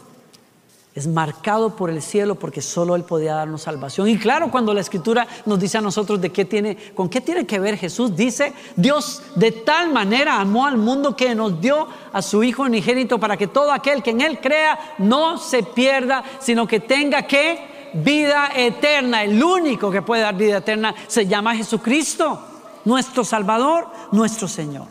es 0.95 1.09
marcado 1.09 1.75
por 1.75 1.91
el 1.91 2.01
cielo 2.01 2.37
porque 2.37 2.63
solo 2.63 2.95
Él 2.95 3.03
podía 3.03 3.35
darnos 3.35 3.63
salvación. 3.63 4.09
Y 4.09 4.17
claro, 4.17 4.51
cuando 4.51 4.73
la 4.73 4.81
Escritura 4.81 5.27
nos 5.45 5.59
dice 5.59 5.79
a 5.79 5.81
nosotros 5.81 6.21
de 6.21 6.31
qué 6.31 6.45
tiene, 6.45 6.77
con 6.95 7.09
qué 7.09 7.21
tiene 7.21 7.47
que 7.47 7.59
ver 7.59 7.77
Jesús, 7.77 8.15
dice, 8.15 8.53
Dios 8.77 9.23
de 9.35 9.51
tal 9.51 9.93
manera 9.93 10.41
amó 10.41 10.67
al 10.67 10.79
mundo 10.79 11.17
que 11.17 11.35
nos 11.35 11.61
dio 11.61 11.89
a 12.13 12.23
su 12.23 12.45
Hijo 12.45 12.63
unigénito 12.63 13.19
para 13.19 13.37
que 13.37 13.49
todo 13.49 13.73
aquel 13.73 14.05
que 14.05 14.11
en 14.11 14.21
Él 14.21 14.39
crea 14.41 14.95
no 14.99 15.37
se 15.37 15.65
pierda, 15.65 16.23
sino 16.39 16.69
que 16.69 16.79
tenga 16.79 17.23
que 17.23 17.91
vida 17.95 18.53
eterna. 18.55 19.25
El 19.25 19.43
único 19.43 19.91
que 19.91 20.03
puede 20.03 20.23
dar 20.23 20.37
vida 20.37 20.59
eterna 20.59 20.95
se 21.09 21.27
llama 21.27 21.57
Jesucristo, 21.57 22.41
nuestro 22.85 23.25
Salvador, 23.25 23.89
nuestro 24.13 24.47
Señor. 24.47 24.87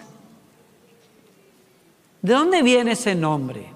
¿De 2.21 2.33
dónde 2.33 2.61
viene 2.61 2.91
ese 2.91 3.15
nombre? 3.15 3.72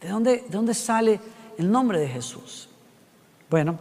¿De 0.00 0.08
dónde, 0.08 0.44
¿De 0.48 0.48
dónde 0.48 0.74
sale 0.74 1.20
el 1.58 1.70
nombre 1.70 1.98
de 1.98 2.08
Jesús? 2.08 2.68
Bueno, 3.50 3.78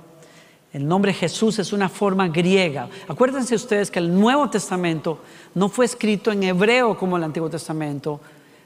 el 0.73 0.87
nombre 0.87 1.13
Jesús 1.13 1.59
es 1.59 1.73
una 1.73 1.89
forma 1.89 2.27
griega. 2.27 2.89
Acuérdense 3.07 3.55
ustedes 3.55 3.89
que 3.89 3.99
el 3.99 4.13
Nuevo 4.13 4.49
Testamento 4.49 5.19
no 5.55 5.69
fue 5.69 5.85
escrito 5.85 6.31
en 6.31 6.43
hebreo 6.43 6.97
como 6.97 7.17
el 7.17 7.23
Antiguo 7.23 7.49
Testamento, 7.49 8.19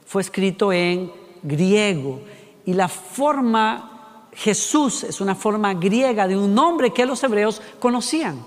fue 0.06 0.22
escrito 0.22 0.74
en 0.74 1.12
griego. 1.44 2.22
Y 2.66 2.74
la 2.74 2.88
forma 2.88 4.28
Jesús 4.34 5.04
es 5.04 5.22
una 5.22 5.36
forma 5.36 5.74
griega 5.74 6.28
de 6.28 6.38
un 6.38 6.54
nombre 6.54 6.92
que 6.92 7.06
los 7.06 7.24
hebreos 7.24 7.62
conocían. 7.80 8.44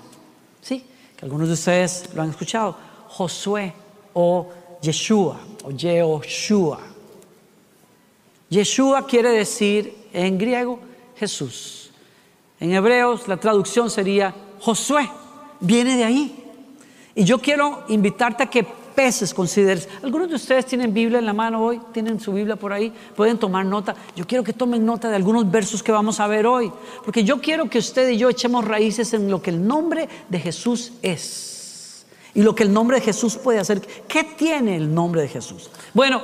¿Sí? 0.61 0.83
Que 1.15 1.25
algunos 1.25 1.47
de 1.47 1.53
ustedes 1.53 2.09
lo 2.13 2.21
han 2.21 2.29
escuchado. 2.29 2.75
Josué 3.07 3.73
o 4.13 4.49
Yeshua 4.81 5.39
o 5.63 5.71
Yehoshua. 5.71 6.94
Yeshua 8.49 9.05
quiere 9.07 9.29
decir 9.29 9.95
en 10.13 10.37
griego 10.37 10.79
Jesús. 11.15 11.91
En 12.59 12.73
hebreos 12.73 13.27
la 13.27 13.37
traducción 13.37 13.89
sería 13.89 14.33
Josué. 14.59 15.09
Viene 15.59 15.97
de 15.97 16.03
ahí. 16.03 16.43
Y 17.15 17.23
yo 17.23 17.39
quiero 17.39 17.83
invitarte 17.87 18.43
a 18.43 18.49
que 18.49 18.65
peces 18.95 19.33
consideres. 19.33 19.89
Algunos 20.01 20.29
de 20.29 20.35
ustedes 20.35 20.65
tienen 20.65 20.93
Biblia 20.93 21.19
en 21.19 21.25
la 21.25 21.33
mano 21.33 21.63
hoy, 21.63 21.81
tienen 21.91 22.19
su 22.19 22.31
Biblia 22.33 22.55
por 22.55 22.71
ahí, 22.71 22.91
pueden 23.15 23.37
tomar 23.37 23.65
nota. 23.65 23.93
Yo 24.15 24.25
quiero 24.25 24.43
que 24.43 24.53
tomen 24.53 24.85
nota 24.85 25.09
de 25.09 25.15
algunos 25.15 25.49
versos 25.51 25.83
que 25.83 25.91
vamos 25.91 26.19
a 26.19 26.27
ver 26.27 26.47
hoy, 26.47 26.71
porque 27.03 27.23
yo 27.23 27.41
quiero 27.41 27.69
que 27.69 27.77
usted 27.77 28.09
y 28.09 28.17
yo 28.17 28.29
echemos 28.29 28.65
raíces 28.65 29.13
en 29.13 29.29
lo 29.29 29.41
que 29.41 29.49
el 29.49 29.65
nombre 29.67 30.07
de 30.29 30.39
Jesús 30.39 30.93
es 31.01 32.05
y 32.33 32.41
lo 32.41 32.53
que 32.53 32.63
el 32.63 32.73
nombre 32.73 32.99
de 32.99 33.05
Jesús 33.05 33.37
puede 33.37 33.59
hacer. 33.59 33.81
¿Qué 34.07 34.23
tiene 34.23 34.75
el 34.75 34.93
nombre 34.93 35.21
de 35.21 35.29
Jesús? 35.29 35.69
Bueno, 35.93 36.21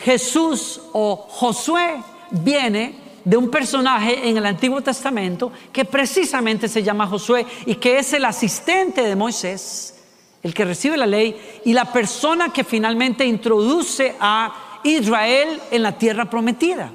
Jesús 0.00 0.80
o 0.92 1.16
Josué 1.16 2.02
viene 2.30 3.08
de 3.24 3.36
un 3.36 3.50
personaje 3.50 4.28
en 4.28 4.36
el 4.36 4.46
Antiguo 4.46 4.80
Testamento 4.80 5.52
que 5.72 5.84
precisamente 5.84 6.68
se 6.68 6.82
llama 6.82 7.06
Josué 7.06 7.44
y 7.66 7.74
que 7.74 7.98
es 7.98 8.12
el 8.12 8.24
asistente 8.24 9.02
de 9.02 9.16
Moisés, 9.16 9.94
el 10.42 10.54
que 10.54 10.64
recibe 10.64 10.96
la 10.96 11.06
ley 11.06 11.60
y 11.64 11.72
la 11.72 11.92
persona 11.92 12.52
que 12.52 12.64
finalmente 12.64 13.26
introduce 13.26 14.14
a 14.20 14.80
Israel 14.84 15.60
en 15.70 15.82
la 15.82 15.98
tierra 15.98 16.30
prometida. 16.30 16.92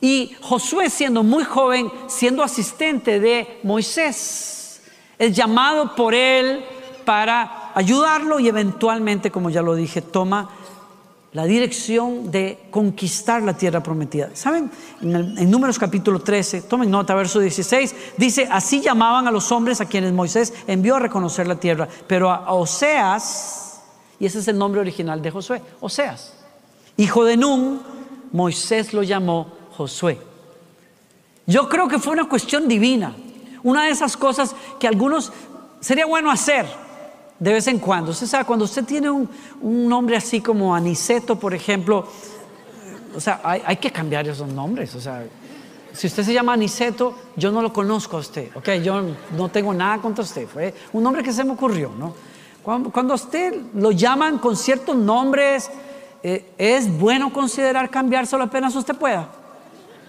Y 0.00 0.36
Josué 0.40 0.90
siendo 0.90 1.22
muy 1.22 1.44
joven, 1.44 1.90
siendo 2.08 2.42
asistente 2.42 3.18
de 3.18 3.60
Moisés, 3.62 4.82
es 5.18 5.34
llamado 5.34 5.94
por 5.94 6.14
él 6.14 6.64
para 7.04 7.72
ayudarlo 7.74 8.38
y 8.40 8.48
eventualmente, 8.48 9.30
como 9.30 9.50
ya 9.50 9.62
lo 9.62 9.74
dije, 9.74 10.02
toma 10.02 10.50
la 11.32 11.44
dirección 11.44 12.30
de 12.30 12.58
conquistar 12.70 13.42
la 13.42 13.56
tierra 13.56 13.82
prometida. 13.82 14.30
¿Saben? 14.34 14.70
En, 15.00 15.50
Números 15.50 15.78
capítulo 15.78 16.20
13, 16.20 16.62
tomen 16.62 16.90
nota, 16.90 17.14
verso 17.14 17.40
16, 17.40 17.94
dice, 18.18 18.46
así 18.50 18.82
llamaban 18.82 19.26
a 19.26 19.30
los 19.30 19.50
hombres 19.50 19.80
a 19.80 19.86
quienes 19.86 20.12
Moisés 20.12 20.52
envió 20.66 20.96
a 20.96 20.98
reconocer 20.98 21.46
la 21.46 21.56
tierra, 21.56 21.88
pero 22.06 22.30
a 22.30 22.52
Oseas, 22.52 23.80
y 24.20 24.26
ese 24.26 24.40
es 24.40 24.48
el 24.48 24.58
nombre 24.58 24.80
original 24.80 25.22
de 25.22 25.30
Josué, 25.30 25.62
Oseas, 25.80 26.34
hijo 26.98 27.24
de 27.24 27.38
Nun, 27.38 27.80
Moisés 28.30 28.92
lo 28.92 29.02
llamó 29.02 29.52
Josué. 29.76 30.18
Yo 31.46 31.68
creo 31.68 31.88
que 31.88 31.98
fue 31.98 32.12
una 32.12 32.28
cuestión 32.28 32.68
divina, 32.68 33.16
una 33.62 33.84
de 33.84 33.90
esas 33.90 34.16
cosas 34.18 34.54
que 34.78 34.86
algunos 34.86 35.32
sería 35.80 36.04
bueno 36.04 36.30
hacer 36.30 36.66
de 37.42 37.52
vez 37.52 37.66
en 37.66 37.80
cuando. 37.80 38.12
Usted 38.12 38.28
sabe, 38.28 38.44
cuando 38.44 38.64
usted 38.64 38.84
tiene 38.84 39.10
un, 39.10 39.28
nombre 39.60 40.16
así 40.16 40.40
como 40.40 40.76
Aniceto, 40.76 41.34
por 41.34 41.52
ejemplo, 41.52 42.06
o 43.16 43.18
sea, 43.18 43.40
hay, 43.42 43.76
que 43.78 43.90
cambiar 43.90 44.28
esos 44.28 44.46
nombres. 44.46 44.94
O 44.94 45.00
sea, 45.00 45.24
si 45.92 46.06
usted 46.06 46.22
se 46.22 46.32
llama 46.32 46.52
Aniceto, 46.52 47.16
yo 47.34 47.50
no 47.50 47.60
lo 47.60 47.72
conozco 47.72 48.16
a 48.16 48.20
usted, 48.20 48.54
¿ok? 48.54 48.70
Yo 48.84 49.02
no 49.36 49.48
tengo 49.48 49.74
nada 49.74 49.98
contra 49.98 50.22
usted. 50.22 50.46
Fue 50.46 50.72
un 50.92 51.02
nombre 51.02 51.24
que 51.24 51.32
se 51.32 51.42
me 51.42 51.50
ocurrió, 51.50 51.90
¿no? 51.98 52.14
Cuando, 52.62 53.14
usted 53.14 53.60
lo 53.74 53.90
llaman 53.90 54.38
con 54.38 54.56
ciertos 54.56 54.94
nombres, 54.94 55.68
eh, 56.22 56.52
es 56.56 56.96
bueno 56.96 57.32
considerar 57.32 57.90
cambiárselo 57.90 58.44
apenas 58.44 58.76
usted 58.76 58.94
pueda. 58.94 59.28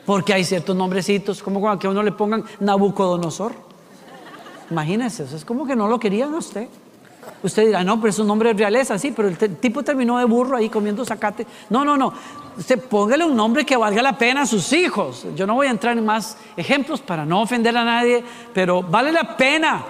Porque 0.06 0.36
hay 0.36 0.44
ciertos 0.44 0.76
nombrecitos, 0.76 1.42
como 1.42 1.60
cuando 1.60 1.80
que 1.80 1.88
uno 1.88 2.04
le 2.04 2.12
pongan 2.12 2.44
Nabucodonosor. 2.60 3.54
Imagínese, 4.70 5.24
eso 5.24 5.36
es 5.36 5.44
como 5.44 5.66
que 5.66 5.76
no 5.76 5.88
lo 5.88 6.00
querían 6.00 6.32
a 6.36 6.38
usted. 6.38 6.68
Usted 7.42 7.68
dirá, 7.68 7.84
no, 7.84 8.00
pero 8.00 8.10
es 8.10 8.20
un 8.20 8.28
nombre 8.28 8.50
de 8.50 8.60
realeza, 8.60 8.98
sí, 8.98 9.12
pero 9.16 9.28
el 9.28 9.38
tipo 9.58 9.84
terminó 9.84 10.18
de 10.18 10.26
burro 10.26 10.58
ahí 10.58 10.70
comiendo 10.70 11.04
zacate. 11.06 11.46
No, 11.70 11.84
no, 11.84 11.98
no. 11.98 12.14
Usted 12.58 12.80
póngale 12.80 13.26
un 13.26 13.36
nombre 13.36 13.66
que 13.66 13.76
valga 13.76 14.02
la 14.02 14.18
pena 14.18 14.42
a 14.42 14.46
sus 14.46 14.72
hijos. 14.74 15.26
Yo 15.36 15.48
no 15.48 15.56
voy 15.56 15.68
a 15.68 15.72
entrar 15.72 15.98
en 15.98 16.06
más 16.06 16.38
ejemplos 16.56 17.02
para 17.02 17.26
no 17.26 17.42
ofender 17.42 17.76
a 17.76 17.84
nadie, 17.84 18.24
pero 18.54 18.82
vale 18.84 19.12
la 19.12 19.36
pena. 19.36 19.84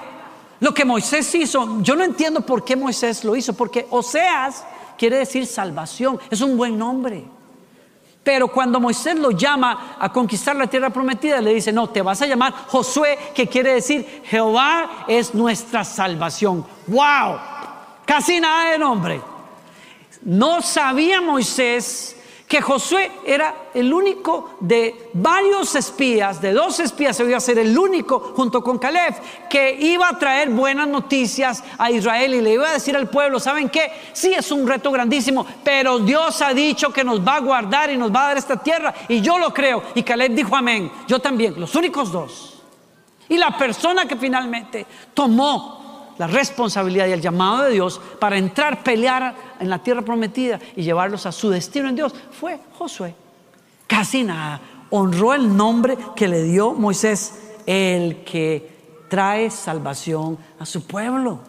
Lo 0.59 0.73
que 0.73 0.85
Moisés 0.85 1.33
hizo, 1.35 1.81
yo 1.81 1.95
no 1.95 2.03
entiendo 2.03 2.41
por 2.41 2.63
qué 2.63 2.75
Moisés 2.75 3.23
lo 3.23 3.35
hizo, 3.35 3.53
porque 3.53 3.85
Oseas 3.89 4.63
quiere 4.97 5.17
decir 5.17 5.45
salvación, 5.45 6.19
es 6.29 6.39
un 6.41 6.55
buen 6.55 6.77
nombre. 6.77 7.25
Pero 8.23 8.47
cuando 8.47 8.79
Moisés 8.79 9.19
lo 9.19 9.31
llama 9.31 9.97
a 9.99 10.11
conquistar 10.11 10.55
la 10.55 10.67
tierra 10.67 10.89
prometida, 10.89 11.41
le 11.41 11.53
dice, 11.53 11.73
no, 11.73 11.89
te 11.89 12.01
vas 12.01 12.21
a 12.21 12.25
llamar 12.25 12.53
Josué, 12.67 13.19
que 13.35 13.47
quiere 13.47 13.73
decir 13.73 14.23
Jehová 14.25 15.05
es 15.07 15.33
nuestra 15.33 15.83
salvación. 15.83 16.65
¡Wow! 16.87 17.37
Casi 18.05 18.39
nada 18.39 18.71
de 18.71 18.77
nombre. 18.77 19.21
No 20.21 20.61
sabía 20.61 21.19
Moisés 21.19 22.15
que 22.53 22.61
Josué 22.61 23.11
era 23.25 23.55
el 23.73 23.91
único 23.91 24.57
de 24.59 25.09
varios 25.13 25.73
espías, 25.73 26.39
de 26.39 26.53
dos 26.53 26.79
espías, 26.79 27.17
se 27.17 27.23
iba 27.23 27.35
a 27.35 27.39
ser 27.39 27.57
el 27.57 27.75
único 27.75 28.19
junto 28.35 28.63
con 28.63 28.77
Caleb, 28.77 29.15
que 29.49 29.73
iba 29.73 30.07
a 30.07 30.19
traer 30.19 30.51
buenas 30.51 30.87
noticias 30.87 31.63
a 31.79 31.89
Israel 31.89 32.35
y 32.35 32.41
le 32.41 32.53
iba 32.53 32.69
a 32.69 32.73
decir 32.73 32.95
al 32.95 33.09
pueblo, 33.09 33.39
¿saben 33.39 33.69
qué? 33.69 33.91
Sí 34.13 34.35
es 34.35 34.51
un 34.51 34.67
reto 34.67 34.91
grandísimo, 34.91 35.47
pero 35.63 35.97
Dios 35.97 36.43
ha 36.43 36.53
dicho 36.53 36.93
que 36.93 37.03
nos 37.03 37.27
va 37.27 37.37
a 37.37 37.39
guardar 37.39 37.89
y 37.89 37.97
nos 37.97 38.13
va 38.13 38.25
a 38.25 38.27
dar 38.27 38.37
esta 38.37 38.61
tierra 38.61 38.93
y 39.07 39.19
yo 39.19 39.39
lo 39.39 39.51
creo. 39.51 39.81
Y 39.95 40.03
Caleb 40.03 40.35
dijo 40.35 40.55
amén, 40.55 40.91
yo 41.07 41.17
también, 41.17 41.59
los 41.59 41.73
únicos 41.73 42.11
dos. 42.11 42.61
Y 43.29 43.37
la 43.37 43.57
persona 43.57 44.07
que 44.07 44.15
finalmente 44.15 44.85
tomó 45.15 45.82
la 46.17 46.27
responsabilidad 46.27 47.07
y 47.07 47.11
el 47.11 47.21
llamado 47.21 47.63
de 47.63 47.71
Dios 47.71 47.99
para 48.19 48.37
entrar, 48.37 48.83
pelear 48.83 49.35
en 49.59 49.69
la 49.69 49.79
tierra 49.79 50.01
prometida 50.01 50.59
y 50.75 50.83
llevarlos 50.83 51.25
a 51.25 51.31
su 51.31 51.49
destino 51.49 51.89
en 51.89 51.95
Dios 51.95 52.13
fue 52.31 52.59
Josué. 52.77 53.15
Casi 53.87 54.23
nada. 54.23 54.59
Honró 54.89 55.33
el 55.33 55.55
nombre 55.55 55.97
que 56.15 56.27
le 56.27 56.43
dio 56.43 56.73
Moisés, 56.73 57.33
el 57.65 58.23
que 58.23 59.05
trae 59.09 59.49
salvación 59.49 60.37
a 60.59 60.65
su 60.65 60.85
pueblo. 60.85 61.39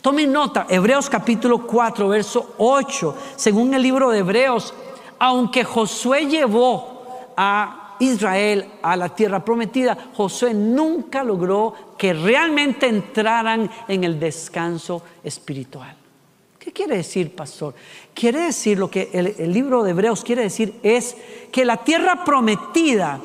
Tomen 0.00 0.32
nota, 0.32 0.66
Hebreos 0.68 1.10
capítulo 1.10 1.66
4, 1.66 2.08
verso 2.08 2.54
8. 2.58 3.16
Según 3.36 3.74
el 3.74 3.82
libro 3.82 4.10
de 4.10 4.20
Hebreos, 4.20 4.72
aunque 5.18 5.64
Josué 5.64 6.26
llevó 6.26 7.32
a 7.36 7.96
Israel 7.98 8.70
a 8.82 8.96
la 8.96 9.08
tierra 9.08 9.44
prometida, 9.44 9.96
Josué 10.14 10.54
nunca 10.54 11.24
logró 11.24 11.74
que 11.98 12.14
realmente 12.14 12.86
entraran 12.86 13.68
en 13.88 14.04
el 14.04 14.18
descanso 14.18 15.02
espiritual. 15.22 15.96
¿Qué 16.58 16.72
quiere 16.72 16.96
decir, 16.98 17.34
pastor? 17.34 17.74
Quiere 18.14 18.40
decir 18.40 18.78
lo 18.78 18.90
que 18.90 19.08
el, 19.12 19.52
libro 19.52 19.82
de 19.82 19.90
Hebreos 19.90 20.22
quiere 20.22 20.42
decir 20.42 20.74
es 20.82 21.16
que 21.50 21.64
la 21.64 21.78
tierra 21.78 22.24
prometida 22.24 23.20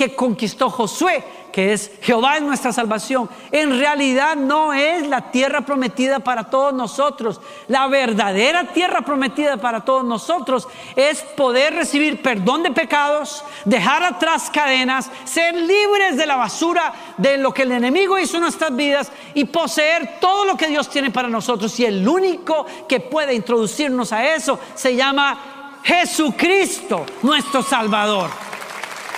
que 0.00 0.14
conquistó 0.14 0.70
Josué 0.70 1.22
que 1.50 1.72
es 1.72 1.90
Jehová 2.02 2.36
es 2.36 2.42
nuestra 2.42 2.72
salvación, 2.72 3.28
en 3.52 3.78
realidad 3.78 4.36
no 4.36 4.72
es 4.72 5.06
la 5.06 5.30
tierra 5.30 5.62
prometida 5.62 6.20
para 6.20 6.44
todos 6.44 6.72
nosotros. 6.72 7.40
La 7.68 7.86
verdadera 7.88 8.72
tierra 8.72 9.02
prometida 9.02 9.56
para 9.56 9.84
todos 9.84 10.04
nosotros 10.04 10.68
es 10.96 11.22
poder 11.22 11.74
recibir 11.74 12.22
perdón 12.22 12.62
de 12.62 12.70
pecados, 12.70 13.44
dejar 13.64 14.02
atrás 14.02 14.50
cadenas, 14.52 15.10
ser 15.24 15.54
libres 15.54 16.16
de 16.16 16.26
la 16.26 16.36
basura 16.36 16.92
de 17.16 17.36
lo 17.36 17.52
que 17.52 17.62
el 17.62 17.72
enemigo 17.72 18.18
hizo 18.18 18.36
en 18.36 18.42
nuestras 18.42 18.74
vidas 18.74 19.10
y 19.34 19.44
poseer 19.44 20.18
todo 20.20 20.44
lo 20.44 20.56
que 20.56 20.68
Dios 20.68 20.88
tiene 20.88 21.10
para 21.10 21.28
nosotros. 21.28 21.78
Y 21.80 21.84
el 21.84 22.06
único 22.06 22.66
que 22.88 23.00
puede 23.00 23.34
introducirnos 23.34 24.12
a 24.12 24.34
eso 24.34 24.58
se 24.74 24.94
llama 24.94 25.80
Jesucristo, 25.82 27.06
nuestro 27.22 27.62
Salvador. 27.62 28.49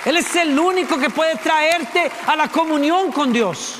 Él 0.04 0.16
es 0.16 0.34
el 0.36 0.58
único 0.58 0.98
que 0.98 1.10
puede 1.10 1.36
traerte 1.36 2.10
a 2.26 2.36
la 2.36 2.48
comunión 2.48 3.12
con 3.12 3.32
Dios. 3.32 3.76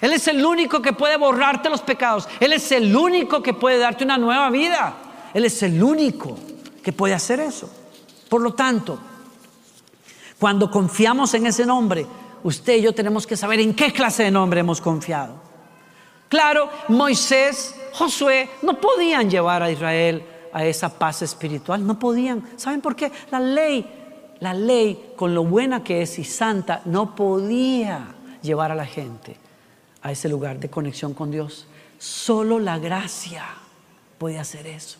Él 0.00 0.12
es 0.12 0.28
el 0.28 0.44
único 0.44 0.80
que 0.80 0.92
puede 0.92 1.16
borrarte 1.16 1.68
los 1.68 1.80
pecados. 1.80 2.28
Él 2.40 2.52
es 2.52 2.70
el 2.72 2.94
único 2.94 3.42
que 3.42 3.54
puede 3.54 3.78
darte 3.78 4.04
una 4.04 4.18
nueva 4.18 4.50
vida. 4.50 4.94
Él 5.34 5.44
es 5.44 5.62
el 5.62 5.82
único 5.82 6.36
que 6.82 6.92
puede 6.92 7.14
hacer 7.14 7.40
eso. 7.40 7.70
Por 8.28 8.40
lo 8.42 8.54
tanto, 8.54 8.98
cuando 10.38 10.70
confiamos 10.70 11.34
en 11.34 11.46
ese 11.46 11.66
nombre, 11.66 12.06
usted 12.42 12.76
y 12.76 12.82
yo 12.82 12.92
tenemos 12.92 13.26
que 13.26 13.36
saber 13.36 13.60
en 13.60 13.74
qué 13.74 13.92
clase 13.92 14.24
de 14.24 14.30
nombre 14.30 14.60
hemos 14.60 14.80
confiado. 14.80 15.34
Claro, 16.28 16.68
Moisés, 16.88 17.74
Josué 17.92 18.50
no 18.62 18.80
podían 18.80 19.30
llevar 19.30 19.62
a 19.62 19.70
Israel 19.70 20.24
a 20.52 20.64
esa 20.64 20.96
paz 20.96 21.22
espiritual, 21.22 21.84
no 21.86 21.98
podían. 21.98 22.50
¿Saben 22.56 22.80
por 22.80 22.94
qué? 22.94 23.10
La 23.30 23.40
ley 23.40 23.97
la 24.40 24.54
ley, 24.54 25.12
con 25.16 25.34
lo 25.34 25.44
buena 25.44 25.82
que 25.82 26.02
es 26.02 26.18
y 26.18 26.24
santa, 26.24 26.82
no 26.84 27.14
podía 27.14 28.14
llevar 28.42 28.70
a 28.70 28.74
la 28.74 28.86
gente 28.86 29.36
a 30.02 30.12
ese 30.12 30.28
lugar 30.28 30.58
de 30.58 30.68
conexión 30.68 31.14
con 31.14 31.30
Dios. 31.30 31.66
Solo 31.98 32.58
la 32.58 32.78
gracia 32.78 33.44
puede 34.18 34.38
hacer 34.38 34.66
eso. 34.66 34.98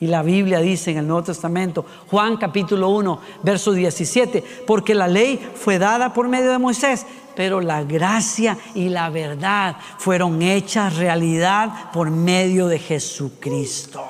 Y 0.00 0.08
la 0.08 0.22
Biblia 0.22 0.58
dice 0.58 0.90
en 0.90 0.98
el 0.98 1.06
Nuevo 1.06 1.22
Testamento, 1.22 1.86
Juan 2.10 2.36
capítulo 2.36 2.88
1, 2.88 3.20
verso 3.44 3.70
17, 3.70 4.42
porque 4.66 4.96
la 4.96 5.06
ley 5.06 5.38
fue 5.54 5.78
dada 5.78 6.12
por 6.12 6.26
medio 6.26 6.50
de 6.50 6.58
Moisés, 6.58 7.06
pero 7.36 7.60
la 7.60 7.84
gracia 7.84 8.58
y 8.74 8.88
la 8.88 9.10
verdad 9.10 9.76
fueron 9.98 10.42
hechas 10.42 10.96
realidad 10.96 11.92
por 11.92 12.10
medio 12.10 12.66
de 12.66 12.80
Jesucristo. 12.80 14.04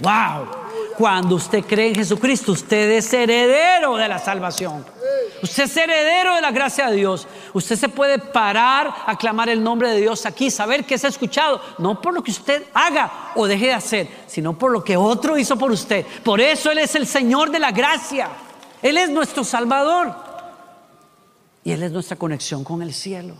¡Wow! 0.00 0.67
Cuando 0.98 1.36
usted 1.36 1.64
cree 1.64 1.90
en 1.90 1.94
Jesucristo, 1.94 2.50
usted 2.50 2.90
es 2.90 3.12
heredero 3.12 3.94
de 3.94 4.08
la 4.08 4.18
salvación. 4.18 4.84
Usted 5.40 5.62
es 5.62 5.76
heredero 5.76 6.34
de 6.34 6.40
la 6.40 6.50
gracia 6.50 6.88
de 6.88 6.96
Dios. 6.96 7.28
Usted 7.52 7.76
se 7.76 7.88
puede 7.88 8.18
parar 8.18 8.92
a 9.06 9.16
clamar 9.16 9.48
el 9.48 9.62
nombre 9.62 9.90
de 9.90 10.00
Dios 10.00 10.26
aquí, 10.26 10.50
saber 10.50 10.84
que 10.84 10.96
es 10.96 11.04
escuchado, 11.04 11.60
no 11.78 12.02
por 12.02 12.14
lo 12.14 12.24
que 12.24 12.32
usted 12.32 12.64
haga 12.74 13.30
o 13.36 13.46
deje 13.46 13.66
de 13.66 13.74
hacer, 13.74 14.08
sino 14.26 14.58
por 14.58 14.72
lo 14.72 14.82
que 14.82 14.96
otro 14.96 15.38
hizo 15.38 15.56
por 15.56 15.70
usted. 15.70 16.04
Por 16.24 16.40
eso 16.40 16.72
Él 16.72 16.78
es 16.78 16.96
el 16.96 17.06
Señor 17.06 17.52
de 17.52 17.60
la 17.60 17.70
gracia. 17.70 18.30
Él 18.82 18.98
es 18.98 19.08
nuestro 19.08 19.44
Salvador. 19.44 20.12
Y 21.62 21.70
Él 21.70 21.84
es 21.84 21.92
nuestra 21.92 22.16
conexión 22.16 22.64
con 22.64 22.82
el 22.82 22.92
cielo. 22.92 23.36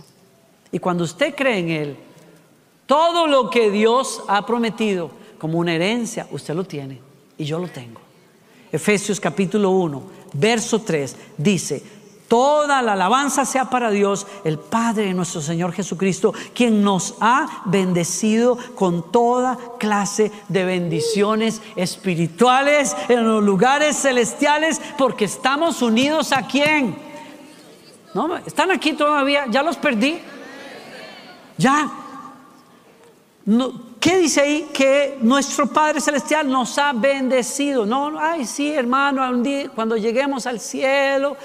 Y 0.71 0.79
cuando 0.79 1.03
usted 1.03 1.35
cree 1.35 1.59
en 1.59 1.71
Él, 1.71 1.97
todo 2.87 3.27
lo 3.27 3.51
que 3.51 3.69
Dios 3.73 4.23
ha 4.29 4.47
prometido 4.47 5.11
como 5.41 5.59
una 5.59 5.75
herencia, 5.75 6.29
usted 6.31 6.55
lo 6.55 6.63
tiene 6.63 7.08
y 7.39 7.45
yo 7.45 7.59
lo 7.59 7.69
tengo. 7.69 8.01
Efesios 8.71 9.19
capítulo 9.19 9.71
1, 9.71 10.03
verso 10.35 10.83
3 10.83 11.17
dice, 11.39 11.83
toda 12.29 12.83
la 12.83 12.93
alabanza 12.93 13.47
sea 13.47 13.71
para 13.71 13.91
Dios, 13.91 14.27
el 14.45 14.59
Padre 14.59 15.07
de 15.07 15.15
nuestro 15.15 15.41
Señor 15.41 15.73
Jesucristo, 15.73 16.35
quien 16.55 16.83
nos 16.83 17.15
ha 17.21 17.63
bendecido 17.65 18.59
con 18.75 19.11
toda 19.11 19.59
clase 19.79 20.31
de 20.49 20.65
bendiciones 20.65 21.63
espirituales 21.77 22.95
en 23.09 23.27
los 23.27 23.43
lugares 23.43 23.97
celestiales, 23.97 24.81
porque 24.99 25.25
estamos 25.25 25.81
unidos 25.81 26.33
a 26.33 26.47
quién. 26.47 26.97
¿No? 28.13 28.37
¿Están 28.37 28.71
aquí 28.71 28.93
todavía? 28.93 29.47
¿Ya 29.49 29.63
los 29.63 29.77
perdí? 29.77 30.19
Ya. 31.57 31.91
¿Qué 34.01 34.19
dice 34.19 34.41
ahí? 34.41 34.69
Que 34.73 35.19
nuestro 35.21 35.67
Padre 35.67 36.01
Celestial 36.01 36.49
nos 36.49 36.79
ha 36.79 36.93
bendecido. 36.93 37.85
No, 37.85 38.17
ay, 38.19 38.45
sí, 38.45 38.73
hermano, 38.73 39.29
un 39.29 39.43
día, 39.43 39.69
cuando 39.75 39.97
lleguemos 39.97 40.47
al 40.47 40.61
cielo, 40.61 41.37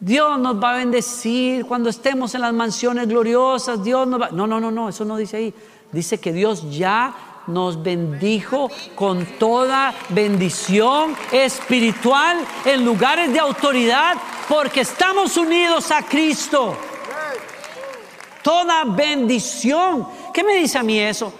Dios 0.00 0.38
nos 0.40 0.60
va 0.60 0.74
a 0.74 0.78
bendecir. 0.78 1.64
Cuando 1.64 1.88
estemos 1.88 2.34
en 2.34 2.40
las 2.40 2.52
mansiones 2.52 3.06
gloriosas, 3.06 3.84
Dios 3.84 4.06
nos 4.08 4.20
va. 4.20 4.30
No, 4.30 4.48
no, 4.48 4.58
no, 4.58 4.72
no, 4.72 4.88
eso 4.88 5.04
no 5.04 5.16
dice 5.16 5.36
ahí. 5.36 5.54
Dice 5.92 6.18
que 6.18 6.32
Dios 6.32 6.68
ya 6.76 7.14
nos 7.46 7.80
bendijo 7.80 8.68
con 8.96 9.24
toda 9.38 9.94
bendición 10.08 11.14
espiritual 11.30 12.38
en 12.64 12.84
lugares 12.84 13.32
de 13.32 13.38
autoridad 13.38 14.16
porque 14.48 14.80
estamos 14.80 15.36
unidos 15.36 15.92
a 15.92 16.02
Cristo. 16.02 16.76
Toda 18.42 18.84
bendición. 18.84 20.08
¿Qué 20.34 20.42
me 20.42 20.56
dice 20.56 20.78
a 20.78 20.82
mí 20.82 20.98
eso? 20.98 21.32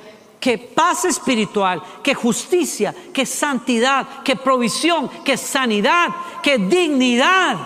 Que 0.46 0.58
paz 0.58 1.04
espiritual, 1.04 1.82
que 2.04 2.14
justicia, 2.14 2.94
que 3.12 3.26
santidad, 3.26 4.22
que 4.22 4.36
provisión, 4.36 5.08
que 5.24 5.36
sanidad, 5.36 6.06
que 6.40 6.56
dignidad. 6.56 7.56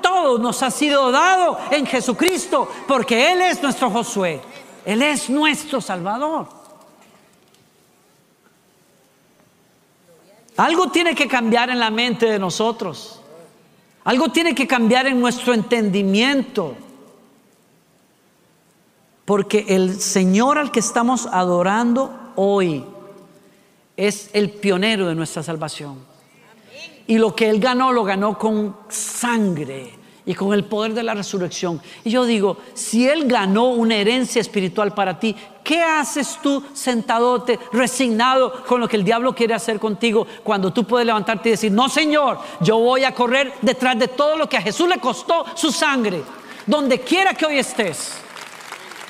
Todo 0.00 0.38
nos 0.38 0.62
ha 0.62 0.70
sido 0.70 1.10
dado 1.10 1.58
en 1.70 1.84
Jesucristo 1.84 2.66
porque 2.88 3.30
Él 3.30 3.42
es 3.42 3.62
nuestro 3.62 3.90
Josué. 3.90 4.40
Él 4.86 5.02
es 5.02 5.28
nuestro 5.28 5.82
Salvador. 5.82 6.48
Algo 10.56 10.90
tiene 10.90 11.14
que 11.14 11.28
cambiar 11.28 11.68
en 11.68 11.78
la 11.78 11.90
mente 11.90 12.24
de 12.24 12.38
nosotros. 12.38 13.20
Algo 14.04 14.30
tiene 14.30 14.54
que 14.54 14.66
cambiar 14.66 15.06
en 15.06 15.20
nuestro 15.20 15.52
entendimiento. 15.52 16.74
Porque 19.26 19.66
el 19.68 20.00
Señor 20.00 20.56
al 20.56 20.72
que 20.72 20.80
estamos 20.80 21.26
adorando 21.26 22.16
hoy 22.36 22.84
es 23.96 24.30
el 24.32 24.50
pionero 24.50 25.08
de 25.08 25.14
nuestra 25.14 25.42
salvación. 25.42 25.98
Y 27.06 27.18
lo 27.18 27.34
que 27.34 27.50
Él 27.50 27.60
ganó, 27.60 27.92
lo 27.92 28.04
ganó 28.04 28.38
con 28.38 28.76
sangre 28.88 30.00
y 30.24 30.34
con 30.34 30.52
el 30.54 30.64
poder 30.64 30.94
de 30.94 31.02
la 31.02 31.14
resurrección. 31.14 31.80
Y 32.04 32.10
yo 32.10 32.24
digo, 32.24 32.58
si 32.74 33.08
Él 33.08 33.26
ganó 33.26 33.70
una 33.70 33.96
herencia 33.96 34.40
espiritual 34.40 34.94
para 34.94 35.18
ti, 35.18 35.34
¿qué 35.64 35.82
haces 35.82 36.38
tú 36.42 36.62
sentadote, 36.72 37.58
resignado 37.72 38.64
con 38.64 38.80
lo 38.80 38.88
que 38.88 38.96
el 38.96 39.04
diablo 39.04 39.34
quiere 39.34 39.54
hacer 39.54 39.80
contigo 39.80 40.26
cuando 40.44 40.72
tú 40.72 40.84
puedes 40.84 41.06
levantarte 41.06 41.48
y 41.48 41.52
decir, 41.52 41.72
no 41.72 41.88
Señor, 41.88 42.38
yo 42.60 42.78
voy 42.78 43.04
a 43.04 43.14
correr 43.14 43.54
detrás 43.60 43.98
de 43.98 44.08
todo 44.08 44.36
lo 44.36 44.48
que 44.48 44.56
a 44.56 44.62
Jesús 44.62 44.88
le 44.88 44.98
costó 44.98 45.44
su 45.54 45.72
sangre, 45.72 46.22
donde 46.66 47.00
quiera 47.00 47.34
que 47.34 47.46
hoy 47.46 47.58
estés? 47.58 48.20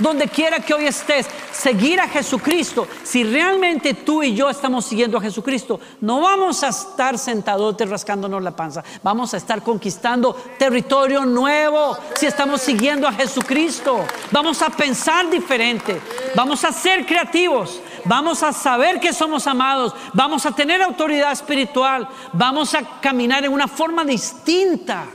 Donde 0.01 0.29
quiera 0.29 0.61
que 0.61 0.75
hoy 0.75 0.87
estés, 0.87 1.27
seguir 1.53 2.01
a 2.01 2.09
Jesucristo, 2.09 2.89
si 3.03 3.25
realmente 3.25 3.95
tú 3.95 4.23
y 4.23 4.35
yo 4.35 4.51
estamos 4.51 4.85
siguiendo 4.85 5.19
a 5.19 5.21
Jesucristo, 5.21 5.81
no 6.01 6.21
vamos 6.21 6.63
a 6.65 6.69
estar 6.69 7.19
sentados 7.19 7.77
rascándonos 7.79 8.43
la 8.43 8.57
panza, 8.57 8.83
vamos 9.03 9.35
a 9.35 9.37
estar 9.37 9.63
conquistando 9.63 10.35
territorio 10.59 11.25
nuevo 11.25 11.97
si 12.15 12.27
estamos 12.27 12.61
siguiendo 12.61 13.07
a 13.07 13.13
Jesucristo. 13.13 14.05
Vamos 14.31 14.63
a 14.63 14.71
pensar 14.71 15.29
diferente, 15.31 16.01
vamos 16.35 16.65
a 16.65 16.73
ser 16.73 17.07
creativos, 17.07 17.81
vamos 18.05 18.43
a 18.43 18.53
saber 18.53 19.01
que 19.01 19.13
somos 19.13 19.47
amados, 19.47 19.95
vamos 20.15 20.47
a 20.47 20.53
tener 20.53 20.83
autoridad 20.83 21.33
espiritual, 21.33 22.09
vamos 22.33 22.75
a 22.75 23.01
caminar 23.01 23.45
en 23.45 23.53
una 23.53 23.69
forma 23.69 24.05
distinta. 24.05 25.07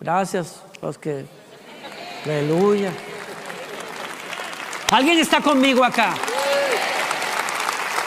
Gracias 0.00 0.62
los 0.80 0.96
que 0.96 1.26
Aleluya. 2.28 2.92
¿Alguien 4.90 5.18
está 5.18 5.40
conmigo 5.40 5.82
acá? 5.82 6.14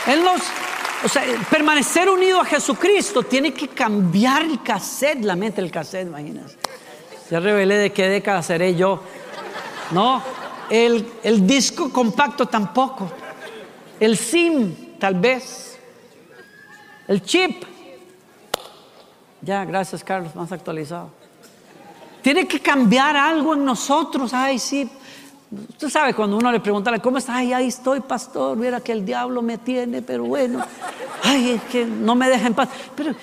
Él 0.06 0.24
nos, 0.24 0.42
o 1.04 1.10
sea, 1.10 1.24
permanecer 1.50 2.08
unido 2.08 2.40
a 2.40 2.46
Jesucristo 2.46 3.24
tiene 3.24 3.52
que 3.52 3.70
cambiar 3.70 4.44
el 4.44 4.62
cassette, 4.62 5.24
la 5.24 5.36
mente 5.36 5.60
del 5.60 5.72
cassette, 5.72 6.08
imagínense. 6.08 6.56
Ya 7.32 7.40
revelé 7.40 7.78
de 7.78 7.92
qué 7.92 8.10
década 8.10 8.44
seré 8.44 8.76
yo. 8.76 9.02
No, 9.90 10.22
el, 10.70 11.14
el 11.24 11.48
disco 11.48 11.92
compacto 11.92 12.46
tampoco. 12.46 13.12
El 14.00 14.16
SIM, 14.18 15.00
tal 15.00 15.16
vez. 15.16 15.80
El 17.08 17.24
chip. 17.24 17.64
Ya, 19.42 19.66
gracias 19.66 20.04
Carlos, 20.04 20.36
más 20.36 20.52
actualizado. 20.52 21.21
Tiene 22.22 22.48
que 22.48 22.60
cambiar 22.60 23.16
algo 23.16 23.54
en 23.54 23.66
nosotros. 23.66 24.34
Ay, 24.34 24.60
sí. 24.60 24.90
Usted 25.70 25.90
sabe 25.90 26.14
cuando 26.14 26.38
uno 26.38 26.52
le 26.52 26.60
pregunta, 26.60 26.98
¿cómo 27.00 27.18
está? 27.18 27.36
Ay, 27.36 27.52
ahí 27.52 27.68
estoy, 27.68 28.00
pastor. 28.00 28.56
Mira 28.56 28.80
que 28.80 28.92
el 28.92 29.06
diablo 29.06 29.42
me 29.42 29.58
tiene, 29.58 30.02
pero 30.02 30.24
bueno. 30.24 30.64
Ay, 31.24 31.52
es 31.52 31.64
que 31.64 31.86
no 31.86 32.16
me 32.16 32.30
deja 32.30 32.48
en 32.48 32.54
paz. 32.54 32.70
Pero, 32.96 33.14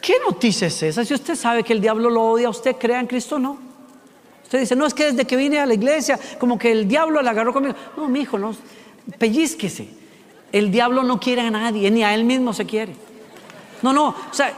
¿qué 0.00 0.14
noticia 0.26 0.66
es 0.66 0.82
esa? 0.82 1.04
Si 1.04 1.14
usted 1.14 1.36
sabe 1.36 1.62
que 1.62 1.72
el 1.72 1.80
diablo 1.80 2.10
lo 2.10 2.22
odia, 2.22 2.50
¿usted 2.50 2.76
crea 2.76 3.00
en 3.00 3.06
Cristo 3.06 3.38
no? 3.38 3.58
Usted 4.42 4.60
dice, 4.60 4.76
no, 4.76 4.86
es 4.86 4.94
que 4.94 5.12
desde 5.12 5.26
que 5.26 5.36
vine 5.36 5.58
a 5.58 5.66
la 5.66 5.74
iglesia, 5.74 6.18
como 6.38 6.58
que 6.58 6.72
el 6.72 6.88
diablo 6.88 7.20
le 7.20 7.28
agarró 7.28 7.52
conmigo. 7.52 7.74
No, 7.96 8.08
mi 8.08 8.20
hijo, 8.20 8.38
no. 8.38 8.54
Pellizquese. 9.18 9.88
El 10.52 10.70
diablo 10.70 11.02
no 11.02 11.20
quiere 11.20 11.42
a 11.42 11.50
nadie, 11.50 11.90
ni 11.90 12.02
a 12.02 12.14
él 12.14 12.24
mismo 12.24 12.52
se 12.54 12.64
quiere. 12.64 12.94
No, 13.82 13.92
no. 13.92 14.08
O 14.08 14.32
sea, 14.32 14.54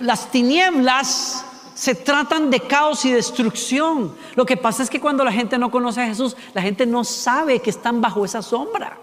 las 0.00 0.30
tinieblas 0.30 1.46
se 1.84 1.94
tratan 1.94 2.50
de 2.50 2.60
caos 2.60 3.04
y 3.04 3.12
destrucción. 3.12 4.16
Lo 4.36 4.46
que 4.46 4.56
pasa 4.56 4.82
es 4.82 4.88
que 4.88 5.00
cuando 5.00 5.22
la 5.22 5.30
gente 5.30 5.58
no 5.58 5.70
conoce 5.70 6.00
a 6.00 6.06
Jesús, 6.06 6.34
la 6.54 6.62
gente 6.62 6.86
no 6.86 7.04
sabe 7.04 7.60
que 7.60 7.68
están 7.68 8.00
bajo 8.00 8.24
esa 8.24 8.40
sombra. 8.40 8.96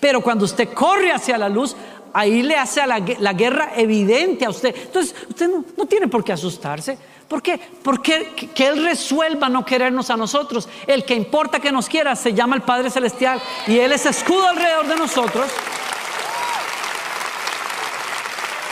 Pero 0.00 0.20
cuando 0.20 0.44
usted 0.44 0.74
corre 0.74 1.12
hacia 1.12 1.38
la 1.38 1.48
luz, 1.48 1.74
ahí 2.12 2.42
le 2.42 2.56
hace 2.56 2.82
a 2.82 2.86
la, 2.86 3.00
guerra 3.00 3.72
evidente 3.74 4.44
a 4.44 4.50
usted. 4.50 4.76
Entonces, 4.76 5.14
usted 5.30 5.48
no, 5.48 5.86
tiene 5.86 6.06
por 6.06 6.22
qué 6.22 6.34
asustarse. 6.34 6.98
¿Por 7.26 7.40
qué? 7.40 7.58
Porque 7.82 8.50
que 8.54 8.66
Él 8.66 8.84
resuelva 8.84 9.48
no 9.48 9.64
querernos 9.64 10.10
a 10.10 10.18
nosotros. 10.18 10.68
El 10.86 11.06
que 11.06 11.14
importa 11.14 11.58
que 11.58 11.72
nos 11.72 11.88
quiera 11.88 12.14
se 12.16 12.34
llama 12.34 12.54
el 12.54 12.62
Padre 12.62 12.90
Celestial 12.90 13.40
y 13.66 13.78
Él 13.78 13.92
es 13.92 14.04
escudo 14.04 14.46
alrededor 14.46 14.88
de 14.88 14.96
nosotros. 14.96 15.46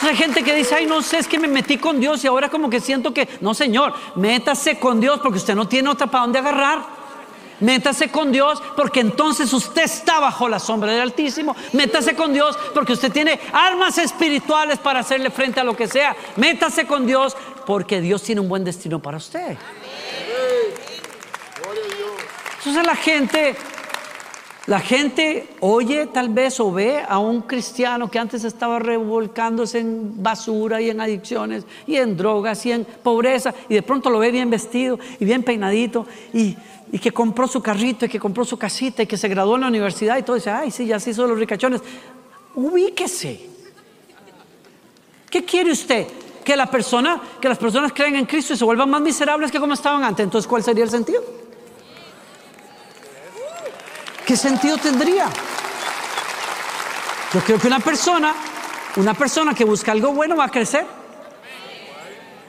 Hay 0.05 0.17
gente 0.17 0.43
que 0.43 0.55
dice, 0.55 0.75
ay, 0.75 0.87
no 0.87 1.01
sé, 1.03 1.19
es 1.19 1.29
que 1.29 1.39
me 1.39 1.49
metí 1.49 1.79
con 1.79 2.01
Dios 2.01 2.25
y 2.25 2.27
ahora 2.27 2.49
como 2.49 2.69
que 2.69 2.81
siento 2.81 3.15
que, 3.15 3.29
no, 3.41 3.55
Señor, 3.55 3.95
métase 4.17 4.79
con 4.79 5.01
Dios 5.01 5.21
porque 5.21 5.39
usted 5.39 5.55
no 5.55 5.69
tiene 5.69 5.89
otra 5.89 6.07
para 6.07 6.23
dónde 6.23 6.39
agarrar. 6.39 7.03
Métase 7.61 8.11
con 8.11 8.33
Dios 8.33 8.61
porque 8.75 8.99
entonces 8.99 9.53
usted 9.53 9.85
está 9.85 10.19
bajo 10.19 10.49
la 10.49 10.59
sombra 10.59 10.91
del 10.91 11.03
Altísimo. 11.03 11.55
Métase 11.73 12.17
con 12.17 12.33
Dios 12.33 12.59
porque 12.75 12.95
usted 12.95 13.13
tiene 13.13 13.39
armas 13.53 13.99
espirituales 13.99 14.79
para 14.79 15.01
hacerle 15.01 15.31
frente 15.31 15.61
a 15.61 15.65
lo 15.65 15.77
que 15.77 15.87
sea. 15.87 16.17
Métase 16.37 16.87
con 16.87 17.07
Dios 17.07 17.37
porque 17.65 18.01
Dios 18.01 18.23
tiene 18.23 18.41
un 18.41 18.49
buen 18.49 18.65
destino 18.65 18.99
para 18.99 19.19
usted. 19.19 19.57
Entonces 22.59 22.87
la 22.87 22.97
gente 22.97 23.57
la 24.67 24.79
gente 24.79 25.49
oye 25.61 26.07
tal 26.07 26.29
vez 26.29 26.61
o 26.61 26.71
ve 26.71 27.03
a 27.07 27.19
un 27.19 27.43
cristiano 27.43 28.09
que 28.09 28.21
antes 28.21 28.45
estaba 28.45 28.79
revolcándose 28.79 29.81
en 29.81 30.23
basura 30.23 30.81
y 30.81 30.89
en 30.89 31.01
adicciones 31.01 31.65
y 31.85 31.97
en 31.97 32.17
drogas 32.17 32.65
y 32.67 32.73
en 32.73 32.85
pobreza 32.85 33.53
y 33.69 33.75
de 33.75 33.83
pronto 33.83 34.09
lo 34.09 34.21
ve 34.21 34.31
bien 34.31 34.51
vestido 34.51 35.01
y 35.19 35.25
bien 35.25 35.43
peinadito 35.43 36.07
y, 36.33 36.57
que 37.01 37.11
compró 37.11 37.49
su 37.49 37.61
carrito 37.61 38.05
y 38.05 38.09
que 38.09 38.21
compró 38.21 38.45
su 38.45 38.57
casita 38.57 39.03
y 39.03 39.07
que 39.07 39.17
se 39.17 39.27
graduó 39.27 39.57
en 39.57 39.63
la 39.63 39.69
universidad 39.69 40.19
y 40.19 40.23
todo 40.23 40.37
dice, 40.37 40.51
ay, 40.51 40.71
sí, 40.71 40.87
ya 40.87 41.01
se 41.01 41.11
hizo 41.11 41.27
los 41.27 41.39
ricachones. 41.39 41.81
Ubíquese. 42.55 43.49
¿Qué 45.31 45.43
quiere 45.43 45.73
usted? 45.73 46.07
Que 46.45 46.55
la 46.55 46.67
persona, 46.67 47.19
que 47.41 47.49
las 47.49 47.57
personas 47.57 47.95
creen 47.95 48.17
en 48.17 48.27
Cristo 48.27 48.53
y 48.53 48.59
se 48.59 48.65
vuelvan 48.65 48.91
más 48.91 49.01
miserables 49.01 49.51
que 49.51 49.59
como 49.59 49.73
estaban 49.73 50.05
antes. 50.05 50.23
Entonces, 50.23 50.47
¿cuál 50.47 50.63
sería 50.63 50.85
el 50.85 50.91
sentido? 50.91 51.42
¿Qué 54.27 54.37
sentido 54.37 54.77
tendría? 54.79 55.29
Yo 57.33 57.41
creo 57.41 57.59
que 57.59 57.67
una 57.67 57.81
persona, 57.81 58.35
una 58.97 59.15
persona 59.15 59.55
que 59.55 59.65
busca 59.65 59.93
algo 59.93 60.13
bueno 60.13 60.37
va 60.37 60.45
a 60.45 60.49
crecer. 60.49 60.87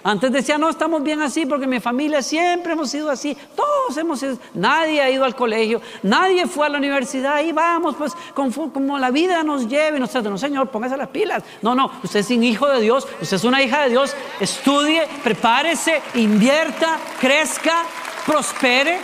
Antes 0.05 0.33
decía, 0.33 0.57
no, 0.57 0.69
estamos 0.69 1.01
bien 1.01 1.21
así 1.21 1.45
porque 1.45 1.65
mi 1.65 1.79
familia 1.79 2.21
siempre 2.21 2.73
hemos 2.73 2.89
sido 2.89 3.09
así. 3.09 3.37
Todos 3.55 3.97
hemos 3.97 4.19
sido, 4.19 4.37
nadie 4.53 5.01
ha 5.01 5.09
ido 5.09 5.23
al 5.23 5.33
colegio, 5.33 5.81
nadie 6.01 6.45
fue 6.45 6.65
a 6.65 6.69
la 6.69 6.77
universidad. 6.77 7.41
Y 7.41 7.53
vamos, 7.53 7.95
pues, 7.95 8.11
como, 8.33 8.99
la 8.99 9.11
vida 9.11 9.43
nos 9.43 9.67
lleve. 9.67 9.99
No, 9.99 10.09
no, 10.23 10.37
Señor, 10.37 10.67
póngase 10.67 10.97
las 10.97 11.07
pilas. 11.07 11.43
No, 11.61 11.73
no, 11.73 11.89
usted 12.03 12.19
es 12.19 12.29
un 12.31 12.43
hijo 12.43 12.67
de 12.67 12.81
Dios, 12.81 13.07
usted 13.21 13.37
es 13.37 13.43
una 13.45 13.63
hija 13.63 13.83
de 13.83 13.91
Dios. 13.91 14.13
Estudie, 14.41 15.07
prepárese, 15.23 16.01
invierta, 16.15 16.97
crezca, 17.21 17.83
prospere. 18.25 18.99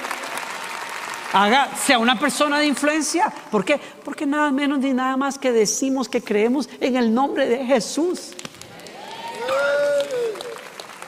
Haga, 1.31 1.69
sea 1.75 1.99
una 1.99 2.19
persona 2.19 2.59
de 2.59 2.65
influencia. 2.65 3.31
¿Por 3.51 3.63
qué? 3.63 3.79
Porque 4.03 4.25
nada 4.25 4.51
menos 4.51 4.79
ni 4.79 4.93
nada 4.93 5.15
más 5.15 5.37
que 5.37 5.51
decimos 5.51 6.09
que 6.09 6.23
creemos 6.23 6.67
en 6.79 6.95
el 6.95 7.13
nombre 7.13 7.47
de 7.47 7.65
Jesús 7.65 8.33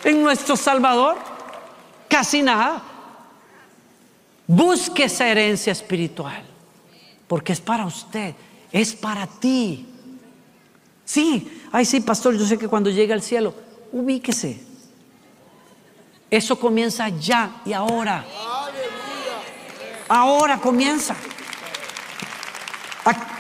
en 0.04 0.24
nuestro 0.24 0.56
Salvador? 0.56 1.18
Casi 2.08 2.42
nada. 2.42 2.82
Busque 4.48 5.06
esa 5.06 5.28
herencia 5.28 5.72
espiritual, 5.72 6.44
porque 7.28 7.54
es 7.54 7.62
para 7.62 7.86
usted, 7.86 8.36
es 8.72 8.94
para 8.94 9.26
ti. 9.26 9.88
Sí, 11.06 11.62
ay 11.72 11.86
sí, 11.86 12.02
pastor, 12.02 12.38
yo 12.38 12.46
sé 12.46 12.58
que 12.58 12.68
cuando 12.68 12.90
llegue 12.90 13.14
al 13.14 13.22
cielo, 13.22 13.54
ubíquese. 13.92 14.62
Eso 16.30 16.60
comienza 16.60 17.08
ya 17.10 17.62
y 17.66 17.74
ahora. 17.74 18.26
Ahora 20.14 20.58
comienza. 20.58 21.16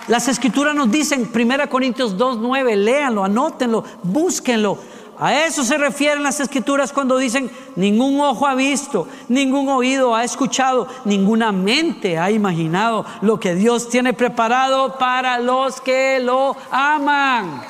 Las 0.08 0.30
escrituras 0.30 0.74
nos 0.74 0.90
dicen, 0.90 1.30
1 1.30 1.70
Corintios 1.70 2.18
2.9, 2.18 2.76
léanlo, 2.78 3.26
anótenlo, 3.26 3.84
búsquenlo. 4.04 4.78
A 5.20 5.34
eso 5.34 5.66
se 5.66 5.78
refieren 5.78 6.24
las 6.24 6.40
escrituras 6.40 6.94
cuando 6.94 7.18
dicen, 7.18 7.52
ningún 7.76 8.22
ojo 8.22 8.48
ha 8.48 8.56
visto, 8.56 9.06
ningún 9.28 9.68
oído 9.68 10.16
ha 10.16 10.24
escuchado, 10.24 10.88
ninguna 11.04 11.52
mente 11.52 12.18
ha 12.18 12.32
imaginado 12.32 13.06
lo 13.20 13.38
que 13.38 13.54
Dios 13.54 13.90
tiene 13.90 14.14
preparado 14.14 14.98
para 14.98 15.40
los 15.40 15.82
que 15.82 16.22
lo 16.22 16.56
aman. 16.72 17.64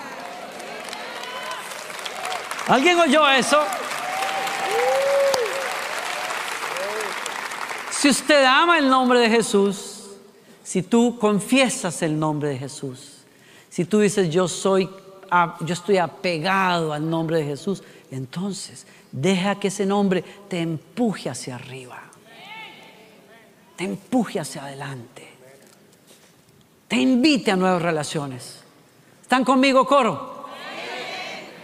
¿Alguien 2.67 2.99
oyó 2.99 3.27
eso? 3.27 3.57
Si 8.01 8.09
usted 8.09 8.43
ama 8.45 8.79
el 8.79 8.89
nombre 8.89 9.19
de 9.19 9.29
Jesús, 9.29 10.05
si 10.63 10.81
tú 10.81 11.19
confiesas 11.19 12.01
el 12.01 12.17
nombre 12.17 12.49
de 12.49 12.57
Jesús, 12.57 13.17
si 13.69 13.85
tú 13.85 13.99
dices 13.99 14.31
yo 14.31 14.47
soy 14.47 14.89
yo 15.59 15.73
estoy 15.73 15.97
apegado 15.99 16.93
al 16.93 17.07
nombre 17.07 17.37
de 17.37 17.43
Jesús, 17.43 17.83
entonces 18.09 18.87
deja 19.11 19.59
que 19.59 19.67
ese 19.67 19.85
nombre 19.85 20.23
te 20.49 20.61
empuje 20.61 21.29
hacia 21.29 21.53
arriba, 21.53 22.01
te 23.75 23.83
empuje 23.83 24.39
hacia 24.39 24.63
adelante, 24.63 25.27
te 26.87 26.95
invite 26.95 27.51
a 27.51 27.55
nuevas 27.55 27.83
relaciones. 27.83 28.63
¿Están 29.21 29.45
conmigo, 29.45 29.85
coro? 29.85 30.47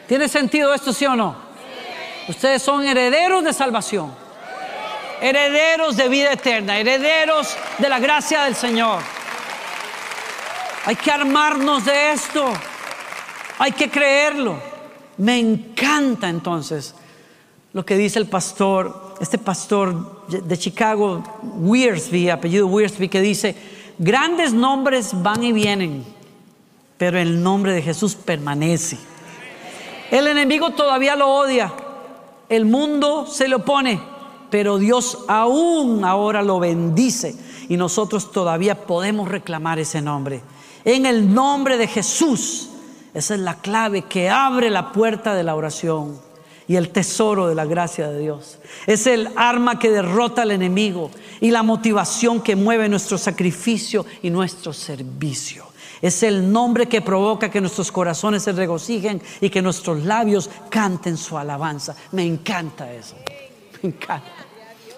¿Tiene 0.08 0.30
sentido 0.30 0.72
esto, 0.72 0.94
sí 0.94 1.08
o 1.08 1.16
no? 1.16 1.36
Ustedes 2.30 2.62
son 2.62 2.86
herederos 2.86 3.44
de 3.44 3.54
salvación, 3.54 4.27
herederos 5.22 5.98
de 5.98 6.10
vida 6.10 6.34
eterna, 6.34 6.78
herederos 6.80 7.56
de 7.78 7.90
la 7.90 8.00
gracia 8.00 8.44
del 8.44 8.56
Señor. 8.56 9.02
Hay 10.86 10.96
que 10.96 11.12
armarnos 11.12 11.86
de 11.86 12.12
esto. 12.12 12.52
Hay 13.60 13.72
que 13.72 13.90
creerlo. 13.90 14.58
Me 15.18 15.40
encanta 15.40 16.30
entonces 16.30 16.96
lo 17.74 17.86
que 17.86 17.98
dice 17.98 18.20
el 18.20 18.28
pastor, 18.28 19.16
este 19.20 19.38
pastor 19.38 20.28
de 20.28 20.58
Chicago, 20.58 21.24
Wearsby, 21.44 22.30
apellido 22.30 22.68
Wearsby, 22.68 23.10
que 23.10 23.22
dice, 23.22 23.56
grandes 23.98 24.54
nombres 24.54 25.12
van 25.22 25.44
y 25.44 25.52
vienen, 25.52 26.06
pero 26.98 27.20
el 27.20 27.42
nombre 27.42 27.74
de 27.74 27.82
Jesús 27.82 28.16
permanece. 28.16 28.98
El 30.10 30.28
enemigo 30.28 30.72
todavía 30.72 31.16
lo 31.16 31.28
odia, 31.28 31.74
el 32.50 32.66
mundo 32.66 33.26
se 33.28 33.48
le 33.48 33.56
opone, 33.56 34.00
pero 34.50 34.78
Dios 34.78 35.20
aún 35.28 36.04
ahora 36.06 36.42
lo 36.42 36.60
bendice 36.60 37.36
y 37.70 37.78
nosotros 37.78 38.32
todavía 38.32 38.86
podemos 38.86 39.28
reclamar 39.28 39.80
ese 39.80 40.02
nombre. 40.02 40.42
En 40.86 41.06
el 41.06 41.34
nombre 41.34 41.78
de 41.78 41.88
Jesús 41.88 42.70
esa 43.18 43.34
es 43.34 43.40
la 43.40 43.56
clave 43.56 44.04
que 44.04 44.30
abre 44.30 44.70
la 44.70 44.92
puerta 44.92 45.34
de 45.34 45.44
la 45.44 45.56
oración 45.56 46.20
y 46.68 46.76
el 46.76 46.90
tesoro 46.90 47.48
de 47.48 47.56
la 47.56 47.66
gracia 47.66 48.10
de 48.10 48.20
Dios. 48.20 48.60
Es 48.86 49.08
el 49.08 49.30
arma 49.36 49.80
que 49.80 49.90
derrota 49.90 50.44
al 50.44 50.52
enemigo 50.52 51.10
y 51.42 51.50
la 51.50 51.64
motivación 51.64 52.42
que 52.42 52.56
mueve 52.56 52.88
nuestro 52.88 53.18
sacrificio 53.18 54.06
y 54.22 54.30
nuestro 54.30 54.72
servicio. 54.72 55.66
Es 56.00 56.22
el 56.22 56.52
nombre 56.52 56.86
que 56.86 57.02
provoca 57.02 57.50
que 57.50 57.60
nuestros 57.60 57.92
corazones 57.92 58.44
se 58.44 58.52
regocijen 58.52 59.20
y 59.42 59.50
que 59.50 59.64
nuestros 59.64 60.04
labios 60.04 60.48
canten 60.70 61.18
su 61.18 61.40
alabanza. 61.40 61.96
Me 62.12 62.24
encanta 62.24 62.94
eso. 62.94 63.16
Me 63.82 63.90
encanta. 63.90 64.37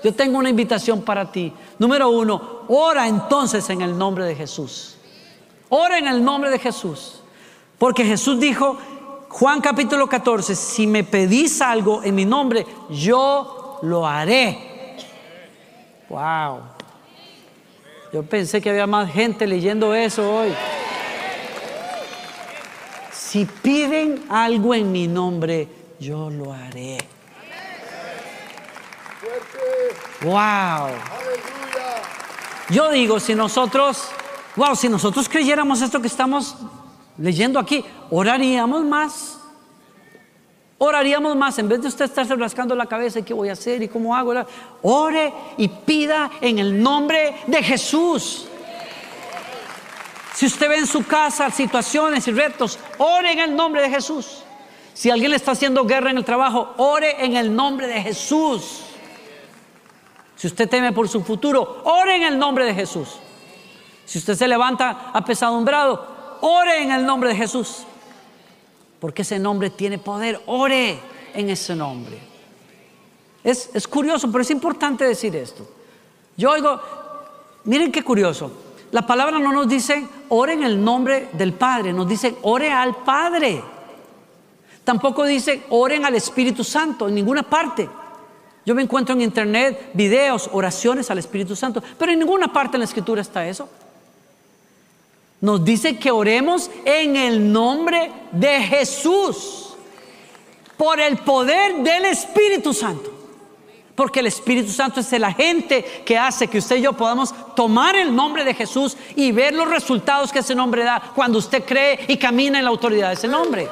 Yo 0.03 0.13
tengo 0.13 0.38
una 0.38 0.49
invitación 0.49 1.01
para 1.01 1.31
ti. 1.31 1.53
Número 1.77 2.09
uno, 2.09 2.62
ora 2.67 3.07
entonces 3.07 3.69
en 3.69 3.81
el 3.81 3.97
nombre 3.97 4.25
de 4.25 4.35
Jesús. 4.35 4.97
Ora 5.69 5.97
en 5.97 6.07
el 6.07 6.23
nombre 6.23 6.49
de 6.49 6.59
Jesús. 6.59 7.21
Porque 7.77 8.03
Jesús 8.05 8.39
dijo, 8.39 8.77
Juan 9.29 9.62
capítulo 9.62 10.07
14, 10.07 10.55
si 10.55 10.88
me 10.88 11.03
pedís 11.03 11.62
algo 11.62 12.03
en 12.03 12.15
mi 12.15 12.25
nombre, 12.25 12.65
yo 12.89 13.79
lo 13.83 14.05
haré. 14.07 14.97
Wow. 16.09 16.62
Yo 18.12 18.23
pensé 18.23 18.59
que 18.59 18.69
había 18.71 18.88
más 18.88 19.12
gente 19.12 19.45
leyendo 19.45 19.93
eso 19.93 20.38
hoy. 20.38 20.53
Si 23.12 23.45
piden 23.45 24.23
algo 24.29 24.73
en 24.73 24.91
mi 24.91 25.07
nombre, 25.07 25.67
yo 25.99 26.31
lo 26.31 26.51
haré. 26.51 26.97
Wow. 30.21 30.89
Yo 32.69 32.91
digo, 32.91 33.19
si 33.19 33.34
nosotros, 33.36 34.10
wow, 34.55 34.75
si 34.75 34.89
nosotros 34.89 35.27
creyéramos 35.29 35.82
esto 35.82 36.01
que 36.01 36.08
estamos 36.08 36.55
leyendo 37.17 37.60
aquí, 37.60 37.84
oraríamos 38.12 38.84
más. 38.84 39.39
Oraríamos 40.77 41.36
más, 41.36 41.60
en 41.60 41.67
vez 41.67 41.82
de 41.82 41.88
usted 41.89 42.05
estarse 42.05 42.36
rascando 42.36 42.73
la 42.73 42.86
cabeza, 42.86 43.21
¿qué 43.21 43.34
voy 43.34 43.49
a 43.49 43.53
hacer 43.53 43.82
y 43.84 43.88
cómo 43.89 44.15
hago? 44.15 44.34
Ore 44.82 45.34
y 45.58 45.67
pida 45.67 46.32
en 46.39 46.60
el 46.60 46.82
nombre 46.82 47.36
de 47.47 47.62
Jesús. 47.62 48.47
Si 50.36 50.45
usted 50.45 50.69
ve 50.69 50.77
en 50.77 50.88
su 50.88 51.05
casa 51.05 51.49
situaciones 51.49 52.25
y 52.29 52.32
retos, 52.32 52.79
ore 52.97 53.34
en 53.34 53.39
el 53.39 53.55
nombre 53.55 53.82
de 53.82 53.89
Jesús. 53.89 54.43
Si 54.93 55.10
alguien 55.10 55.32
le 55.32 55.38
está 55.38 55.51
haciendo 55.51 55.86
guerra 55.86 56.12
en 56.12 56.17
el 56.17 56.23
trabajo, 56.23 56.73
ore 56.77 57.25
en 57.25 57.36
el 57.36 57.53
nombre 57.53 57.88
de 57.88 58.01
Jesús. 58.01 58.84
Si 60.39 60.47
usted 60.47 60.69
teme 60.69 60.93
por 60.93 61.10
su 61.10 61.21
futuro, 61.21 61.82
ore 61.84 62.15
en 62.15 62.23
el 62.23 62.39
nombre 62.39 62.63
de 62.63 62.73
Jesús. 62.73 63.10
Si 64.06 64.19
usted 64.19 64.36
se 64.36 64.47
levanta 64.47 65.12
apesadumbrado, 65.12 66.38
ore 66.39 66.82
en 66.82 66.91
el 66.91 67.06
nombre 67.06 67.28
de 67.28 67.36
Jesús. 67.36 67.80
Porque 69.02 69.23
ese 69.23 69.38
nombre 69.38 69.69
tiene 69.69 69.97
poder. 69.97 70.41
Ore 70.45 70.97
en 71.34 71.49
ese 71.49 71.75
nombre. 71.75 72.17
Es, 73.43 73.69
es 73.73 73.86
curioso, 73.86 74.32
pero 74.32 74.41
es 74.41 74.49
importante 74.49 75.04
decir 75.04 75.36
esto. 75.36 75.69
Yo 76.38 76.52
oigo, 76.52 76.80
miren 77.65 77.91
qué 77.91 78.02
curioso. 78.02 78.49
La 78.91 79.06
palabra 79.06 79.39
no 79.39 79.52
nos 79.52 79.67
dice 79.67 80.08
ore 80.30 80.54
en 80.54 80.63
el 80.63 80.82
nombre 80.82 81.28
del 81.34 81.52
Padre, 81.52 81.91
nos 81.91 82.08
dice 82.08 82.38
ore 82.43 82.71
al 82.71 82.95
Padre. 82.95 83.62
Tampoco 84.86 85.25
dice 85.25 85.63
oren 85.69 86.06
al 86.06 86.15
Espíritu 86.15 86.63
Santo 86.63 87.10
en 87.10 87.15
ninguna 87.15 87.43
parte. 87.43 87.89
Yo 88.69 88.75
me 88.75 88.84
encuentro 88.84 89.15
en 89.15 89.21
internet 89.21 89.89
videos, 89.95 90.47
oraciones 90.53 91.10
al 91.10 91.17
Espíritu 91.17 91.55
Santo, 91.55 91.82
pero 91.97 92.12
en 92.12 92.19
ninguna 92.19 92.53
parte 92.53 92.77
en 92.77 92.82
la 92.82 92.86
Escritura 92.86 93.19
está 93.19 93.47
eso. 93.47 93.67
Nos 95.41 95.65
dice 95.65 95.97
que 95.97 96.12
oremos 96.12 96.69
en 96.86 97.15
el 97.15 97.51
nombre 97.51 98.12
de 98.32 98.62
Jesús, 98.62 99.73
por 100.77 100.99
el 100.99 101.17
poder 101.17 101.77
del 101.77 102.05
Espíritu 102.05 102.71
Santo. 102.71 103.12
Porque 103.95 104.19
el 104.19 104.27
Espíritu 104.27 104.71
Santo 104.71 104.99
es 104.99 105.12
el 105.13 105.23
agente 105.23 106.03
que 106.05 106.15
hace 106.15 106.47
que 106.47 106.60
usted 106.60 106.75
y 106.75 106.82
yo 106.82 106.93
podamos 106.93 107.34
tomar 107.55 107.95
el 107.95 108.15
nombre 108.15 108.43
de 108.43 108.53
Jesús 108.53 108.95
y 109.15 109.32
ver 109.32 109.55
los 109.55 109.67
resultados 109.67 110.32
que 110.32 110.39
ese 110.39 110.53
nombre 110.53 110.84
da 110.84 111.12
cuando 111.15 111.39
usted 111.39 111.65
cree 111.65 112.05
y 112.08 112.17
camina 112.17 112.60
en 112.60 112.65
la 112.65 112.69
autoridad 112.69 113.08
de 113.08 113.15
ese 113.15 113.27
nombre. 113.27 113.67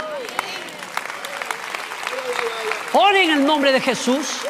Oren 2.93 3.29
en 3.29 3.37
el 3.37 3.45
nombre 3.45 3.71
de 3.71 3.79
Jesús. 3.79 4.46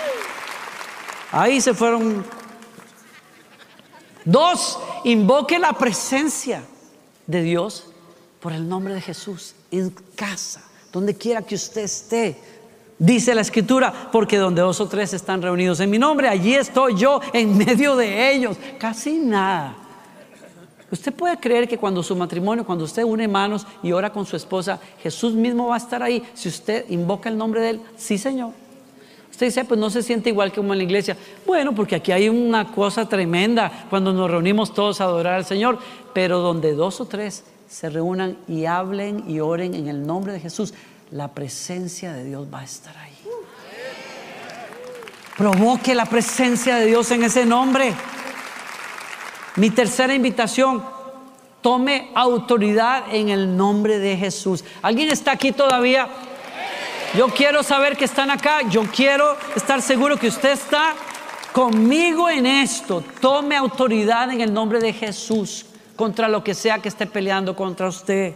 Ahí 1.31 1.61
se 1.61 1.73
fueron. 1.73 2.23
Dos, 4.23 4.79
invoque 5.03 5.57
la 5.59 5.73
presencia 5.73 6.63
de 7.25 7.41
Dios 7.41 7.85
por 8.39 8.53
el 8.53 8.67
nombre 8.67 8.93
de 8.93 9.01
Jesús 9.01 9.55
en 9.71 9.89
casa, 10.15 10.63
donde 10.91 11.15
quiera 11.15 11.41
que 11.41 11.55
usted 11.55 11.83
esté. 11.83 12.39
Dice 12.99 13.35
la 13.35 13.41
escritura, 13.41 14.09
porque 14.11 14.37
donde 14.37 14.61
dos 14.61 14.81
o 14.81 14.87
tres 14.87 15.13
están 15.13 15.41
reunidos 15.41 15.79
en 15.79 15.89
mi 15.89 15.99
nombre, 15.99 16.27
allí 16.27 16.55
estoy 16.55 16.95
yo 16.95 17.21
en 17.31 17.57
medio 17.57 17.95
de 17.95 18.33
ellos. 18.33 18.57
Casi 18.79 19.19
nada. 19.19 19.75
Usted 20.89 21.13
puede 21.13 21.37
creer 21.37 21.67
que 21.67 21.77
cuando 21.77 22.01
su 22.01 22.15
matrimonio, 22.15 22.65
cuando 22.65 22.85
usted 22.85 23.03
une 23.03 23.27
manos 23.27 23.67
y 23.83 23.91
ora 23.91 24.11
con 24.11 24.25
su 24.25 24.35
esposa, 24.35 24.79
Jesús 24.99 25.33
mismo 25.33 25.67
va 25.67 25.75
a 25.75 25.79
estar 25.79 26.01
ahí. 26.01 26.23
Si 26.33 26.47
usted 26.47 26.89
invoca 26.89 27.29
el 27.29 27.37
nombre 27.37 27.61
de 27.61 27.69
Él, 27.71 27.81
sí, 27.97 28.17
Señor. 28.17 28.51
Usted 29.37 29.45
dice, 29.45 29.65
pues 29.65 29.79
no 29.79 29.91
se 29.91 30.01
siente 30.01 30.31
igual 30.31 30.49
que 30.49 30.55
como 30.55 30.73
en 30.73 30.79
la 30.79 30.83
iglesia. 30.83 31.15
Bueno, 31.45 31.75
porque 31.75 31.95
aquí 31.95 32.11
hay 32.11 32.27
una 32.27 32.71
cosa 32.71 33.07
tremenda 33.07 33.85
cuando 33.87 34.11
nos 34.11 34.31
reunimos 34.31 34.73
todos 34.73 34.99
a 34.99 35.03
adorar 35.03 35.35
al 35.35 35.45
Señor, 35.45 35.77
pero 36.11 36.39
donde 36.39 36.73
dos 36.73 36.99
o 37.01 37.05
tres 37.05 37.43
se 37.69 37.87
reúnan 37.91 38.39
y 38.47 38.65
hablen 38.65 39.25
y 39.29 39.39
oren 39.39 39.75
en 39.75 39.89
el 39.89 40.07
nombre 40.07 40.33
de 40.33 40.39
Jesús, 40.39 40.73
la 41.11 41.27
presencia 41.35 42.13
de 42.13 42.23
Dios 42.23 42.47
va 42.51 42.61
a 42.61 42.63
estar 42.63 42.97
ahí. 42.97 43.13
Provoque 45.37 45.93
la 45.93 46.07
presencia 46.07 46.77
de 46.77 46.87
Dios 46.87 47.11
en 47.11 47.21
ese 47.21 47.45
nombre. 47.45 47.93
Mi 49.57 49.69
tercera 49.69 50.15
invitación, 50.15 50.83
tome 51.61 52.09
autoridad 52.15 53.13
en 53.13 53.29
el 53.29 53.55
nombre 53.55 53.99
de 53.99 54.17
Jesús. 54.17 54.63
¿Alguien 54.81 55.11
está 55.11 55.33
aquí 55.33 55.51
todavía? 55.51 56.09
Yo 57.15 57.27
quiero 57.29 57.63
saber 57.63 57.95
que 57.95 58.05
están 58.05 58.29
acá. 58.29 58.61
Yo 58.69 58.83
quiero 58.83 59.37
estar 59.55 59.81
seguro 59.81 60.17
que 60.17 60.27
usted 60.27 60.51
está 60.51 60.93
conmigo 61.53 62.29
en 62.29 62.45
esto. 62.45 63.03
Tome 63.21 63.55
autoridad 63.55 64.31
en 64.31 64.41
el 64.41 64.53
nombre 64.53 64.79
de 64.79 64.91
Jesús 64.91 65.65
contra 65.95 66.27
lo 66.27 66.43
que 66.43 66.53
sea 66.53 66.79
que 66.79 66.89
esté 66.89 67.05
peleando 67.05 67.55
contra 67.55 67.87
usted. 67.87 68.35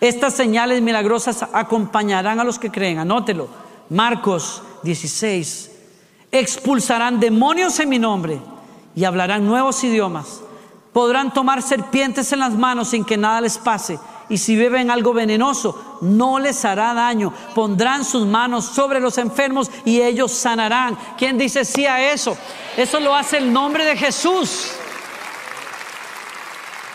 Estas 0.00 0.34
señales 0.34 0.82
milagrosas 0.82 1.44
acompañarán 1.52 2.38
a 2.38 2.44
los 2.44 2.58
que 2.58 2.70
creen. 2.70 2.98
Anótelo. 2.98 3.48
Marcos 3.88 4.62
16. 4.82 5.70
Expulsarán 6.30 7.18
demonios 7.18 7.80
en 7.80 7.88
mi 7.88 7.98
nombre 7.98 8.38
y 8.94 9.04
hablarán 9.04 9.46
nuevos 9.46 9.82
idiomas. 9.82 10.40
Podrán 10.92 11.32
tomar 11.32 11.62
serpientes 11.62 12.32
en 12.32 12.40
las 12.40 12.52
manos 12.52 12.88
sin 12.88 13.04
que 13.04 13.16
nada 13.16 13.40
les 13.40 13.56
pase 13.56 13.98
y 14.28 14.38
si 14.38 14.56
beben 14.56 14.90
algo 14.90 15.12
venenoso, 15.12 15.98
no 16.00 16.38
les 16.38 16.64
hará 16.64 16.94
daño. 16.94 17.32
Pondrán 17.54 18.04
sus 18.04 18.26
manos 18.26 18.66
sobre 18.66 19.00
los 19.00 19.18
enfermos 19.18 19.70
y 19.84 20.00
ellos 20.00 20.32
sanarán. 20.32 20.98
¿Quién 21.16 21.38
dice 21.38 21.64
sí 21.64 21.86
a 21.86 22.12
eso? 22.12 22.36
Eso 22.76 23.00
lo 23.00 23.14
hace 23.14 23.38
el 23.38 23.52
nombre 23.52 23.84
de 23.84 23.96
Jesús. 23.96 24.72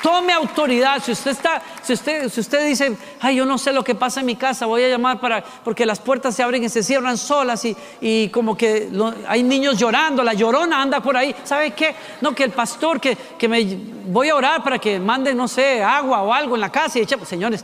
Tome 0.03 0.33
autoridad. 0.33 1.01
Si 1.01 1.13
usted 1.13 1.31
está, 1.31 1.61
si 1.81 1.93
usted, 1.93 2.27
si 2.27 2.41
usted 2.41 2.67
dice, 2.67 2.97
ay, 3.21 3.37
yo 3.37 3.45
no 3.45 3.57
sé 3.57 3.71
lo 3.71 3.85
que 3.85 3.95
pasa 3.95 4.19
en 4.19 4.25
mi 4.25 4.35
casa, 4.35 4.65
voy 4.65 4.83
a 4.83 4.89
llamar 4.89 5.17
para, 5.21 5.41
porque 5.41 5.85
las 5.85 6.01
puertas 6.01 6.35
se 6.35 6.43
abren 6.43 6.61
y 6.61 6.67
se 6.67 6.83
cierran 6.83 7.17
solas 7.17 7.63
y, 7.63 7.73
y 8.01 8.27
como 8.27 8.57
que 8.57 8.89
hay 9.29 9.43
niños 9.43 9.77
llorando, 9.77 10.21
la 10.21 10.33
llorona 10.33 10.81
anda 10.81 10.99
por 10.99 11.15
ahí. 11.15 11.33
¿Sabe 11.45 11.71
qué? 11.71 11.95
No, 12.19 12.35
que 12.35 12.43
el 12.43 12.51
pastor, 12.51 12.99
que, 12.99 13.15
que 13.15 13.47
me 13.47 13.77
voy 14.07 14.27
a 14.27 14.35
orar 14.35 14.61
para 14.61 14.77
que 14.77 14.99
mande, 14.99 15.33
no 15.33 15.47
sé, 15.47 15.81
agua 15.81 16.21
o 16.21 16.33
algo 16.33 16.55
en 16.55 16.61
la 16.61 16.69
casa 16.69 16.99
y 16.99 17.03
eche, 17.03 17.15
señores, 17.25 17.63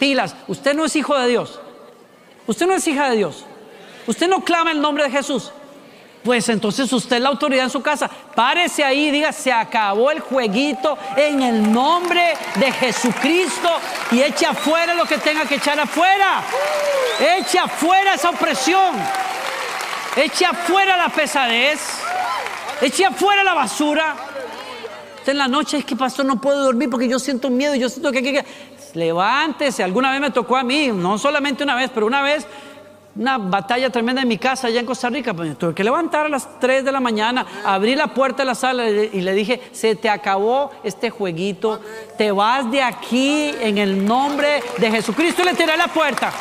pilas, 0.00 0.34
usted 0.48 0.74
no 0.74 0.86
es 0.86 0.96
hijo 0.96 1.16
de 1.16 1.28
Dios. 1.28 1.60
Usted 2.48 2.66
no 2.66 2.74
es 2.74 2.84
hija 2.88 3.10
de 3.10 3.16
Dios. 3.16 3.44
Usted 4.08 4.28
no 4.28 4.40
clama 4.40 4.72
el 4.72 4.80
nombre 4.80 5.04
de 5.04 5.10
Jesús. 5.10 5.52
Pues 6.26 6.48
entonces 6.48 6.92
usted 6.92 7.20
la 7.20 7.28
autoridad 7.28 7.66
en 7.66 7.70
su 7.70 7.80
casa. 7.80 8.10
Párese 8.34 8.82
ahí 8.82 9.06
y 9.06 9.10
diga, 9.12 9.30
se 9.32 9.52
acabó 9.52 10.10
el 10.10 10.18
jueguito 10.18 10.98
en 11.16 11.40
el 11.40 11.72
nombre 11.72 12.34
de 12.56 12.72
Jesucristo 12.72 13.70
y 14.10 14.22
eche 14.22 14.44
afuera 14.44 14.92
lo 14.94 15.04
que 15.04 15.18
tenga 15.18 15.44
que 15.44 15.54
echar 15.54 15.78
afuera. 15.78 16.42
Eche 17.38 17.60
afuera 17.60 18.14
esa 18.14 18.30
opresión. 18.30 18.96
Eche 20.16 20.44
afuera 20.44 20.96
la 20.96 21.10
pesadez. 21.10 21.78
Eche 22.80 23.04
afuera 23.04 23.44
la 23.44 23.54
basura. 23.54 24.16
Usted 25.18 25.30
en 25.30 25.38
la 25.38 25.46
noche 25.46 25.76
es 25.76 25.84
que 25.84 25.94
pastor 25.94 26.26
no 26.26 26.40
puedo 26.40 26.64
dormir 26.64 26.90
porque 26.90 27.08
yo 27.08 27.20
siento 27.20 27.50
miedo, 27.50 27.76
yo 27.76 27.88
siento 27.88 28.10
que, 28.10 28.20
que, 28.20 28.32
que 28.32 28.44
levántese. 28.94 29.84
Alguna 29.84 30.10
vez 30.10 30.20
me 30.20 30.30
tocó 30.32 30.56
a 30.56 30.64
mí, 30.64 30.88
no 30.88 31.18
solamente 31.18 31.62
una 31.62 31.76
vez, 31.76 31.88
pero 31.94 32.04
una 32.04 32.20
vez 32.20 32.48
una 33.18 33.38
batalla 33.38 33.88
tremenda 33.90 34.22
en 34.22 34.28
mi 34.28 34.38
casa 34.38 34.66
allá 34.66 34.80
en 34.80 34.86
Costa 34.86 35.08
Rica. 35.08 35.32
Pues, 35.32 35.56
tuve 35.58 35.74
que 35.74 35.82
levantar 35.82 36.26
a 36.26 36.28
las 36.28 36.60
3 36.60 36.84
de 36.84 36.92
la 36.92 37.00
mañana, 37.00 37.46
abrí 37.64 37.94
la 37.94 38.08
puerta 38.08 38.42
de 38.42 38.46
la 38.46 38.54
sala 38.54 38.88
y 38.88 39.20
le 39.20 39.32
dije, 39.32 39.62
se 39.72 39.96
te 39.96 40.08
acabó 40.08 40.70
este 40.84 41.10
jueguito, 41.10 41.80
te 42.18 42.30
vas 42.30 42.70
de 42.70 42.82
aquí 42.82 43.54
en 43.60 43.78
el 43.78 44.04
nombre 44.04 44.62
de 44.78 44.90
Jesucristo 44.90 45.42
y 45.42 45.46
le 45.46 45.54
tiré 45.54 45.76
la 45.76 45.88
puerta. 45.88 46.32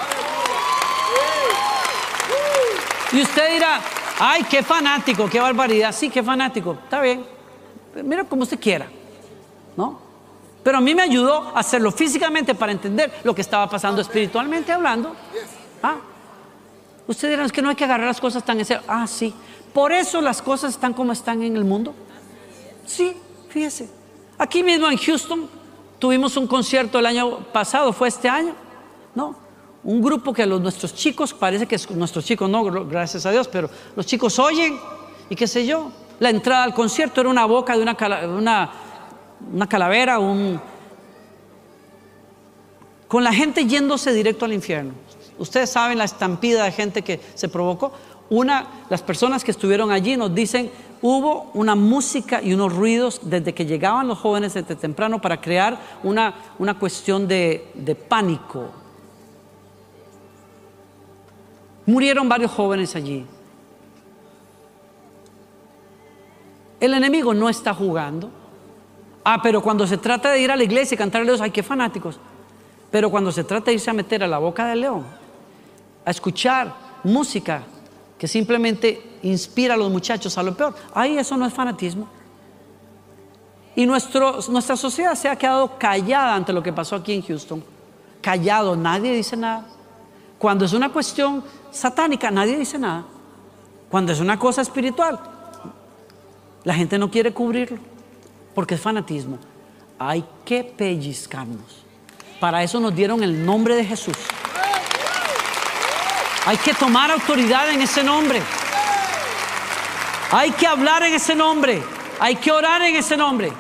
Y 3.13 3.21
usted 3.21 3.53
dirá, 3.53 3.79
ay, 4.19 4.43
qué 4.43 4.61
fanático, 4.61 5.29
qué 5.29 5.39
barbaridad. 5.39 5.93
Sí, 5.93 6.09
qué 6.09 6.21
fanático, 6.21 6.77
está 6.83 6.99
bien. 6.99 7.25
Mira 8.03 8.25
como 8.25 8.43
usted 8.43 8.59
quiera, 8.59 8.87
¿no? 9.77 10.01
Pero 10.61 10.79
a 10.79 10.81
mí 10.81 10.93
me 10.93 11.03
ayudó 11.03 11.53
a 11.55 11.59
hacerlo 11.59 11.91
físicamente 11.91 12.55
para 12.55 12.71
entender 12.73 13.13
lo 13.23 13.33
que 13.33 13.41
estaba 13.41 13.69
pasando 13.69 14.01
espiritualmente 14.01 14.73
hablando. 14.73 15.15
¿Ah? 15.81 15.95
Ustedes 17.07 17.33
dirán, 17.33 17.49
que 17.49 17.61
no 17.61 17.69
hay 17.69 17.75
que 17.75 17.83
agarrar 17.83 18.07
las 18.07 18.19
cosas 18.19 18.43
tan 18.43 18.59
en 18.59 18.65
serio. 18.65 18.83
Ah, 18.87 19.05
sí. 19.07 19.33
Por 19.73 19.91
eso 19.91 20.21
las 20.21 20.41
cosas 20.41 20.73
están 20.73 20.93
como 20.93 21.11
están 21.11 21.43
en 21.43 21.55
el 21.55 21.65
mundo. 21.65 21.93
Sí, 22.85 23.15
fíjese. 23.49 23.89
Aquí 24.37 24.63
mismo 24.63 24.89
en 24.89 24.97
Houston 24.97 25.47
tuvimos 25.99 26.35
un 26.37 26.47
concierto 26.47 26.99
el 26.99 27.05
año 27.05 27.39
pasado, 27.51 27.93
fue 27.93 28.07
este 28.07 28.27
año, 28.27 28.53
¿no? 29.13 29.35
Un 29.83 30.01
grupo 30.01 30.33
que 30.33 30.45
los, 30.45 30.59
nuestros 30.61 30.93
chicos, 30.95 31.33
parece 31.33 31.67
que 31.67 31.75
es, 31.75 31.89
nuestros 31.91 32.25
chicos 32.25 32.49
no, 32.49 32.63
gracias 32.63 33.25
a 33.25 33.31
Dios, 33.31 33.47
pero 33.47 33.69
los 33.95 34.05
chicos 34.05 34.39
oyen 34.39 34.77
y 35.29 35.35
qué 35.35 35.47
sé 35.47 35.65
yo. 35.65 35.91
La 36.19 36.29
entrada 36.29 36.63
al 36.63 36.73
concierto 36.73 37.21
era 37.21 37.29
una 37.29 37.45
boca 37.45 37.75
de 37.75 37.83
una, 37.83 37.97
una, 38.37 38.71
una 39.53 39.67
calavera, 39.67 40.17
un, 40.17 40.59
con 43.07 43.23
la 43.23 43.33
gente 43.33 43.65
yéndose 43.65 44.11
directo 44.13 44.45
al 44.45 44.53
infierno. 44.53 44.93
Ustedes 45.37 45.69
saben 45.69 45.97
la 45.97 46.05
estampida 46.05 46.63
de 46.63 46.71
gente 46.71 47.01
que 47.01 47.19
se 47.33 47.49
provocó. 47.49 47.91
Una, 48.29 48.67
las 48.89 49.01
personas 49.01 49.43
que 49.43 49.51
estuvieron 49.51 49.91
allí 49.91 50.17
nos 50.17 50.33
dicen, 50.33 50.71
hubo 51.01 51.51
una 51.53 51.75
música 51.75 52.41
y 52.41 52.53
unos 52.53 52.73
ruidos 52.73 53.19
desde 53.23 53.53
que 53.53 53.65
llegaban 53.65 54.07
los 54.07 54.17
jóvenes 54.17 54.53
desde 54.53 54.75
temprano 54.75 55.21
para 55.21 55.39
crear 55.39 55.79
una, 56.03 56.33
una 56.57 56.79
cuestión 56.79 57.27
de, 57.27 57.69
de 57.75 57.95
pánico. 57.95 58.69
Murieron 61.85 62.27
varios 62.27 62.51
jóvenes 62.51 62.95
allí. 62.95 63.25
El 66.79 66.93
enemigo 66.93 67.33
no 67.33 67.49
está 67.49 67.73
jugando. 67.73 68.31
Ah, 69.23 69.39
pero 69.41 69.61
cuando 69.61 69.87
se 69.87 69.97
trata 69.97 70.31
de 70.31 70.41
ir 70.41 70.51
a 70.51 70.55
la 70.55 70.63
iglesia 70.63 70.95
y 70.95 70.97
cantar 70.97 71.21
a 71.21 71.25
Dios, 71.25 71.41
ay, 71.41 71.51
qué 71.51 71.63
fanáticos. 71.63 72.19
Pero 72.91 73.09
cuando 73.09 73.31
se 73.31 73.43
trata 73.43 73.65
de 73.65 73.73
irse 73.73 73.89
a 73.89 73.93
meter 73.93 74.23
a 74.23 74.27
la 74.27 74.37
boca 74.37 74.67
del 74.67 74.81
león, 74.81 75.05
a 76.05 76.11
escuchar 76.11 76.73
música 77.03 77.63
que 78.17 78.27
simplemente 78.27 79.19
inspira 79.23 79.73
a 79.73 79.77
los 79.77 79.91
muchachos 79.91 80.37
a 80.37 80.43
lo 80.43 80.55
peor. 80.55 80.75
Ahí 80.93 81.17
eso 81.17 81.35
no 81.35 81.45
es 81.45 81.53
fanatismo. 81.53 82.07
Y 83.75 83.85
nuestro, 83.85 84.39
nuestra 84.49 84.77
sociedad 84.77 85.15
se 85.15 85.27
ha 85.27 85.35
quedado 85.35 85.77
callada 85.77 86.35
ante 86.35 86.53
lo 86.53 86.63
que 86.63 86.71
pasó 86.71 86.95
aquí 86.95 87.13
en 87.13 87.21
Houston. 87.23 87.63
Callado, 88.21 88.75
nadie 88.75 89.13
dice 89.13 89.35
nada. 89.35 89.65
Cuando 90.39 90.63
es 90.63 90.73
una 90.73 90.91
cuestión 90.91 91.43
satánica, 91.71 92.31
nadie 92.31 92.57
dice 92.57 92.77
nada. 92.77 93.05
Cuando 93.89 94.13
es 94.13 94.19
una 94.19 94.39
cosa 94.39 94.61
espiritual, 94.61 95.19
la 96.63 96.73
gente 96.73 96.97
no 96.97 97.11
quiere 97.11 97.33
cubrirlo 97.33 97.79
porque 98.53 98.75
es 98.75 98.81
fanatismo. 98.81 99.37
Hay 99.99 100.23
que 100.45 100.63
pellizcarnos. 100.63 101.83
Para 102.39 102.63
eso 102.63 102.79
nos 102.79 102.95
dieron 102.95 103.23
el 103.23 103.45
nombre 103.45 103.75
de 103.75 103.85
Jesús. 103.85 104.15
Hay 106.45 106.57
que 106.57 106.73
tomar 106.73 107.09
autoridad 107.09 107.69
en 107.71 107.81
ese 107.81 108.03
nombre. 108.03 108.41
Hay 110.31 110.51
que 110.51 110.67
hablar 110.67 111.01
en 111.03 111.13
ese 111.13 111.33
nombre. 111.33 111.81
Hay 112.19 112.35
que 112.35 112.51
orar 112.51 112.81
en 112.83 112.95
ese 112.95 113.17
nombre. 113.17 113.51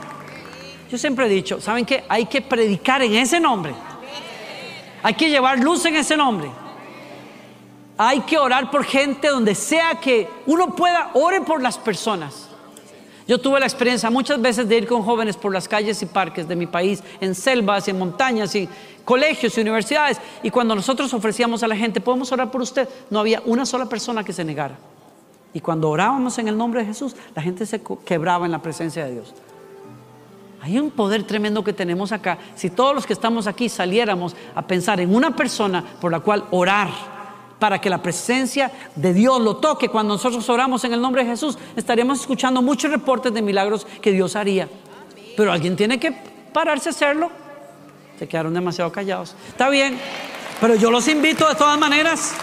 Yo 0.91 0.97
siempre 0.97 1.25
he 1.25 1.29
dicho, 1.29 1.59
¿saben 1.59 1.85
qué? 1.85 2.03
Hay 2.07 2.27
que 2.27 2.41
predicar 2.41 3.01
en 3.01 3.15
ese 3.15 3.39
nombre. 3.39 3.73
Hay 5.01 5.15
que 5.15 5.29
llevar 5.29 5.59
luz 5.59 5.85
en 5.85 5.95
ese 5.95 6.15
nombre. 6.15 6.49
Hay 7.97 8.21
que 8.21 8.37
orar 8.37 8.69
por 8.69 8.83
gente 8.83 9.29
donde 9.29 9.55
sea 9.55 9.95
que 9.95 10.29
uno 10.45 10.75
pueda, 10.75 11.11
ore 11.13 11.41
por 11.41 11.61
las 11.61 11.77
personas. 11.77 12.44
Yo 13.27 13.39
tuve 13.39 13.59
la 13.59 13.65
experiencia 13.65 14.09
muchas 14.11 14.39
veces 14.39 14.69
de 14.69 14.77
ir 14.77 14.87
con 14.87 15.01
jóvenes 15.01 15.35
por 15.35 15.51
las 15.51 15.67
calles 15.67 16.01
y 16.03 16.05
parques 16.05 16.47
de 16.47 16.55
mi 16.55 16.67
país, 16.67 17.03
en 17.19 17.33
selvas, 17.33 17.87
en 17.87 17.97
montañas, 17.97 18.53
y 18.53 18.69
colegios 19.03 19.57
y 19.57 19.61
universidades. 19.61 20.19
Y 20.43 20.51
cuando 20.51 20.75
nosotros 20.75 21.11
ofrecíamos 21.13 21.63
a 21.63 21.67
la 21.67 21.75
gente, 21.75 22.01
podemos 22.01 22.31
orar 22.31 22.51
por 22.51 22.61
usted, 22.61 22.87
no 23.09 23.19
había 23.19 23.41
una 23.45 23.65
sola 23.65 23.87
persona 23.87 24.23
que 24.23 24.33
se 24.33 24.43
negara. 24.43 24.77
Y 25.53 25.61
cuando 25.61 25.89
orábamos 25.89 26.37
en 26.37 26.49
el 26.49 26.57
nombre 26.57 26.81
de 26.81 26.87
Jesús, 26.87 27.15
la 27.33 27.41
gente 27.41 27.65
se 27.65 27.81
quebraba 28.05 28.45
en 28.45 28.51
la 28.51 28.61
presencia 28.61 29.05
de 29.05 29.13
Dios. 29.13 29.33
Hay 30.61 30.77
un 30.79 30.91
poder 30.91 31.23
tremendo 31.23 31.63
que 31.63 31.73
tenemos 31.73 32.11
acá. 32.11 32.37
Si 32.55 32.69
todos 32.69 32.93
los 32.93 33.05
que 33.05 33.13
estamos 33.13 33.47
aquí 33.47 33.69
saliéramos 33.69 34.35
a 34.53 34.67
pensar 34.67 34.99
en 34.99 35.15
una 35.15 35.35
persona 35.35 35.83
por 36.01 36.11
la 36.11 36.19
cual 36.19 36.45
orar, 36.51 36.89
para 37.65 37.81
que 37.81 37.89
la 37.89 37.97
presencia 37.97 38.71
de 38.95 39.11
Dios 39.11 39.41
lo 39.41 39.55
toque 39.55 39.89
cuando 39.89 40.13
nosotros 40.13 40.47
oramos 40.49 40.83
en 40.83 40.93
el 40.93 41.01
nombre 41.01 41.23
de 41.23 41.31
Jesús, 41.31 41.57
estaríamos 41.75 42.19
escuchando 42.19 42.61
muchos 42.61 42.91
reportes 42.91 43.33
de 43.33 43.41
milagros 43.41 43.87
que 44.03 44.11
Dios 44.11 44.35
haría. 44.35 44.69
Pero 45.35 45.51
alguien 45.51 45.75
tiene 45.75 45.99
que 45.99 46.15
pararse 46.53 46.89
a 46.89 46.91
hacerlo. 46.91 47.31
Se 48.19 48.27
quedaron 48.27 48.53
demasiado 48.53 48.91
callados. 48.91 49.35
Está 49.47 49.69
bien, 49.69 49.99
pero 50.61 50.75
yo 50.75 50.91
los 50.91 51.07
invito 51.07 51.49
de 51.49 51.55
todas 51.55 51.79
maneras. 51.79 52.35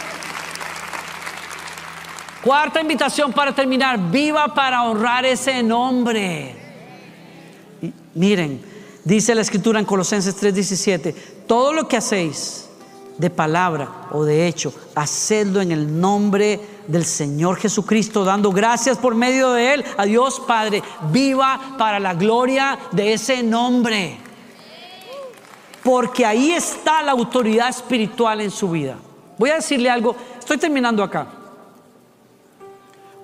Cuarta 2.43 2.81
invitación 2.81 3.33
para 3.33 3.55
terminar, 3.55 4.11
viva 4.11 4.53
para 4.53 4.83
honrar 4.83 5.25
ese 5.25 5.63
nombre. 5.63 6.57
miren, 8.17 8.61
dice 9.05 9.37
la 9.37 9.43
escritura 9.43 9.79
en 9.79 9.87
Colosenses 9.87 10.35
3:17, 10.35 11.15
todo 11.47 11.73
lo 11.73 11.87
que 11.87 11.97
hacéis 11.97 12.72
de 13.23 13.31
palabra 13.31 14.09
o 14.11 14.25
de 14.25 14.49
hecho, 14.49 14.75
hacedlo 14.97 15.61
en 15.61 15.71
el 15.71 16.01
nombre 16.01 16.61
del 16.89 17.05
Señor 17.05 17.57
Jesucristo, 17.57 18.25
dando 18.25 18.51
gracias 18.51 18.99
por 18.99 19.15
medio 19.15 19.53
de 19.53 19.75
Él 19.75 19.85
a 19.97 20.05
Dios 20.05 20.41
Padre. 20.41 20.83
Viva 21.13 21.77
para 21.79 22.01
la 22.01 22.15
gloria 22.15 22.77
de 22.91 23.13
ese 23.13 23.45
nombre. 23.45 24.19
Porque 25.85 26.27
ahí 26.27 26.51
está 26.51 27.01
la 27.01 27.13
autoridad 27.13 27.69
espiritual 27.69 28.41
en 28.41 28.51
su 28.51 28.69
vida. 28.69 28.97
Voy 29.39 29.51
a 29.51 29.55
decirle 29.55 29.89
algo, 29.89 30.17
estoy 30.37 30.59
terminando 30.59 31.05
acá. 31.05 31.29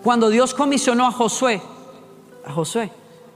Cuando 0.00 0.30
Dios 0.30 0.54
comisionó 0.54 1.08
a 1.08 1.10
Josué, 1.10 1.60
a 2.46 2.52
Josué, 2.52 2.92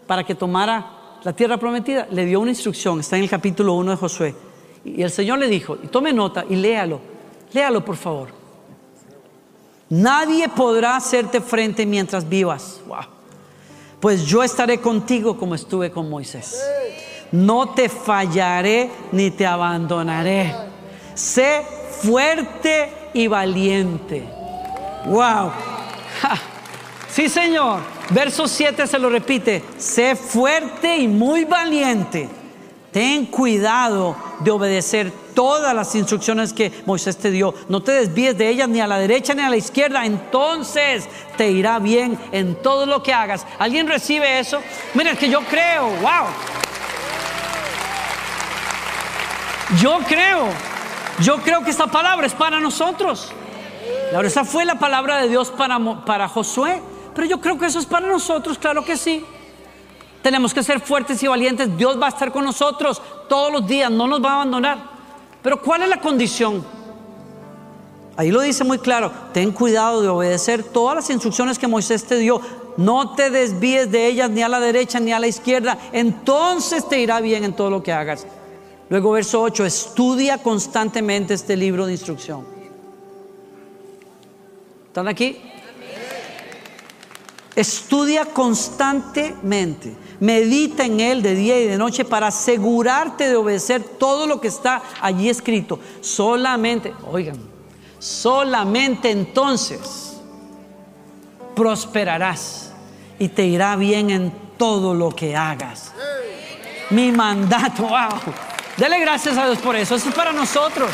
para 0.07 0.23
que 0.23 0.37
tomara 0.37 1.19
la 1.25 1.33
tierra 1.33 1.57
prometida, 1.57 2.07
le 2.09 2.25
dio 2.25 2.39
una 2.39 2.53
instrucción, 2.53 3.01
está 3.01 3.17
en 3.17 3.25
el 3.25 3.31
capítulo 3.31 3.73
1 3.75 3.91
de 3.91 3.97
Josué 3.97 4.52
y 4.85 5.03
el 5.03 5.11
Señor 5.11 5.39
le 5.39 5.49
dijo, 5.49 5.79
y 5.83 5.87
tome 5.87 6.13
nota 6.13 6.45
y 6.49 6.57
léalo, 6.57 7.01
léalo 7.53 7.85
por 7.85 7.97
favor. 7.97 8.29
Nadie 9.89 10.49
podrá 10.49 10.97
hacerte 10.97 11.41
frente 11.41 11.85
mientras 11.87 12.29
vivas. 12.29 12.81
Pues 14.01 14.25
yo 14.25 14.43
estaré 14.43 14.81
contigo 14.81 15.37
como 15.37 15.55
estuve 15.55 15.91
con 15.91 16.09
Moisés. 16.09 16.61
No 17.31 17.71
te 17.71 17.89
fallaré 17.89 18.91
ni 19.13 19.31
te 19.31 19.47
abandonaré. 19.47 20.55
Sé 21.15 21.63
fuerte 22.01 22.91
y 23.15 23.27
valiente. 23.27 24.25
Wow. 25.07 25.53
Sí, 27.09 27.29
Señor. 27.29 27.81
Verso 28.09 28.49
7 28.49 28.87
se 28.87 28.99
lo 28.99 29.11
repite. 29.11 29.63
Sé 29.77 30.17
fuerte 30.17 30.97
y 30.97 31.07
muy 31.07 31.45
valiente 31.45 32.42
Ten 32.93 33.25
cuidado 33.27 34.15
de 34.41 34.51
obedecer 34.51 35.11
todas 35.35 35.75
las 35.75 35.95
instrucciones 35.95 36.53
que 36.53 36.83
Moisés 36.85 37.17
te 37.17 37.31
dio. 37.31 37.55
No 37.69 37.83
te 37.83 37.93
desvíes 37.93 38.37
de 38.37 38.51
ellas 38.51 38.69
ni 38.69 38.81
a 38.81 38.87
la 38.87 38.99
derecha 38.99 39.33
ni 39.33 39.41
a 39.41 39.49
la 39.49 39.57
izquierda. 39.57 40.05
Entonces 40.05 41.09
te 41.39 41.51
irá 41.51 41.79
bien 41.79 42.19
en 42.33 42.55
todo 42.57 42.85
lo 42.85 43.03
que 43.03 43.15
hagas. 43.15 43.47
¿Alguien 43.59 43.89
recibe 43.89 44.39
eso? 44.39 44.61
Mira, 44.93 45.13
es 45.13 45.19
que 45.19 45.31
yo 45.31 45.41
creo, 45.41 45.87
wow. 45.87 46.27
Yo 49.81 50.01
creo, 50.07 50.49
yo 51.21 51.39
creo 51.39 51.65
que 51.65 51.71
esta 51.71 51.87
palabra 51.87 52.27
es 52.27 52.35
para 52.35 52.61
nosotros. 52.61 53.33
Ahora, 54.15 54.29
esa 54.29 54.45
fue 54.45 54.67
la 54.67 54.79
palabra 54.79 55.23
de 55.23 55.29
Dios 55.29 55.51
para, 55.51 55.79
para 56.05 56.29
Josué. 56.29 56.83
Pero 57.15 57.27
yo 57.27 57.41
creo 57.41 57.59
que 57.59 57.67
eso 57.67 57.79
es 57.79 57.87
para 57.87 58.07
nosotros, 58.07 58.59
claro 58.59 58.85
que 58.85 58.97
sí. 58.97 59.25
Tenemos 60.23 60.55
que 60.55 60.63
ser 60.63 60.81
fuertes 60.81 61.23
y 61.23 61.27
valientes. 61.27 61.77
Dios 61.77 62.01
va 62.01 62.07
a 62.07 62.11
estar 62.11 62.31
con 62.33 62.45
nosotros 62.45 63.03
todos 63.29 63.53
los 63.53 63.67
días, 63.67 63.91
no 63.91 64.07
nos 64.07 64.25
va 64.25 64.31
a 64.31 64.35
abandonar. 64.37 64.79
Pero 65.43 65.61
¿cuál 65.61 65.83
es 65.83 65.89
la 65.89 66.01
condición? 66.01 66.65
Ahí 68.17 68.31
lo 68.31 68.41
dice 68.41 68.63
muy 68.63 68.79
claro, 68.79 69.11
ten 69.33 69.53
cuidado 69.53 70.03
de 70.03 70.09
obedecer 70.09 70.63
todas 70.63 70.97
las 70.97 71.11
instrucciones 71.11 71.59
que 71.59 71.67
Moisés 71.67 72.05
te 72.05 72.19
dio. 72.19 72.41
No 72.77 73.15
te 73.15 73.31
desvíes 73.31 73.91
de 73.91 74.07
ellas 74.07 74.31
ni 74.31 74.43
a 74.43 74.49
la 74.49 74.61
derecha 74.61 75.01
ni 75.01 75.13
a 75.13 75.19
la 75.19 75.27
izquierda. 75.27 75.79
Entonces 75.93 76.89
te 76.89 77.01
irá 77.01 77.21
bien 77.21 77.45
en 77.45 77.55
todo 77.55 77.71
lo 77.71 77.83
que 77.83 77.93
hagas. 77.93 78.27
Luego 78.89 79.13
verso 79.13 79.41
8, 79.41 79.65
estudia 79.65 80.39
constantemente 80.39 81.35
este 81.35 81.57
libro 81.57 81.87
de 81.87 81.93
instrucción. 81.93 82.47
¿Están 84.89 85.09
aquí? 85.09 85.41
Estudia 87.57 88.27
constantemente. 88.27 89.97
Medita 90.23 90.85
en 90.85 91.01
él 91.01 91.21
de 91.21 91.35
día 91.35 91.61
y 91.61 91.67
de 91.67 91.77
noche 91.77 92.05
para 92.05 92.29
asegurarte 92.29 93.29
de 93.29 93.35
obedecer 93.35 93.83
todo 93.83 94.29
lo 94.29 94.41
que 94.41 94.47
está 94.47 94.81
allí 95.01 95.29
escrito. 95.29 95.81
Solamente, 96.01 96.95
oigan, 97.11 97.41
solamente 97.99 99.11
entonces 99.11 100.21
prosperarás 101.57 102.73
y 103.19 103.27
te 103.31 103.47
irá 103.47 103.75
bien 103.75 104.11
en 104.11 104.33
todo 104.57 104.95
lo 104.95 105.11
que 105.11 105.35
hagas. 105.35 105.91
Mi 106.91 107.11
mandato, 107.11 107.83
wow. 107.83 108.21
Dele 108.77 109.01
gracias 109.01 109.37
a 109.37 109.47
Dios 109.47 109.59
por 109.59 109.75
eso. 109.75 109.97
Eso 109.97 110.09
es 110.09 110.15
para 110.15 110.33
nosotros. 110.33 110.93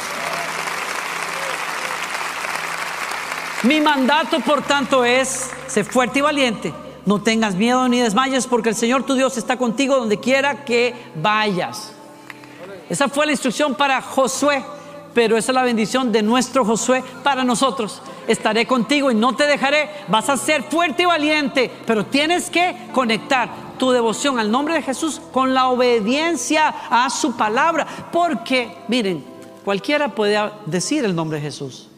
Mi 3.65 3.79
mandato, 3.83 4.41
por 4.41 4.63
tanto, 4.63 5.05
es 5.05 5.51
ser 5.67 5.85
fuerte 5.85 6.21
y 6.21 6.23
valiente 6.23 6.88
no 7.09 7.23
tengas 7.23 7.55
miedo 7.55 7.89
ni 7.89 8.01
desmayes 8.01 8.47
porque 8.47 8.69
el 8.69 8.75
Señor 8.75 9.03
tu 9.03 9.15
Dios 9.15 9.39
está 9.39 9.57
contigo 9.57 9.97
donde 9.97 10.21
quiera 10.21 10.67
que 10.67 10.95
vayas. 11.15 11.95
Esa 12.91 13.09
fue 13.09 13.25
la 13.25 13.33
instrucción 13.33 13.75
para 13.75 14.03
Josué, 14.03 14.63
pero 15.15 15.39
esa 15.39 15.53
es 15.53 15.55
la 15.55 15.63
bendición 15.63 16.13
de 16.13 16.21
nuestro 16.21 16.67
Josué 16.67 17.03
para 17.25 17.45
nosotros. 17.45 18.03
Estaré 18.27 18.67
contigo 18.67 19.11
y 19.11 19.15
no 19.15 19.35
te 19.35 19.47
dejaré. 19.47 19.89
Vas 20.09 20.29
a 20.29 20.37
ser 20.37 20.65
fuerte 20.65 21.05
y 21.05 21.07
valiente, 21.07 21.73
pero 21.87 22.05
tienes 22.05 22.51
que 22.51 22.77
conectar 22.93 23.49
tu 23.79 23.91
devoción 23.91 24.39
al 24.39 24.51
nombre 24.51 24.75
de 24.75 24.83
Jesús 24.83 25.19
con 25.33 25.55
la 25.55 25.69
obediencia 25.69 26.75
a 26.91 27.09
su 27.09 27.39
palabra. 27.39 27.87
Porque, 28.13 28.77
miren, 28.87 29.25
cualquiera 29.65 30.15
puede 30.15 30.39
decir 30.67 31.07
el 31.07 31.17
nombre 31.17 31.39
de 31.39 31.45
Jesús. 31.47 31.89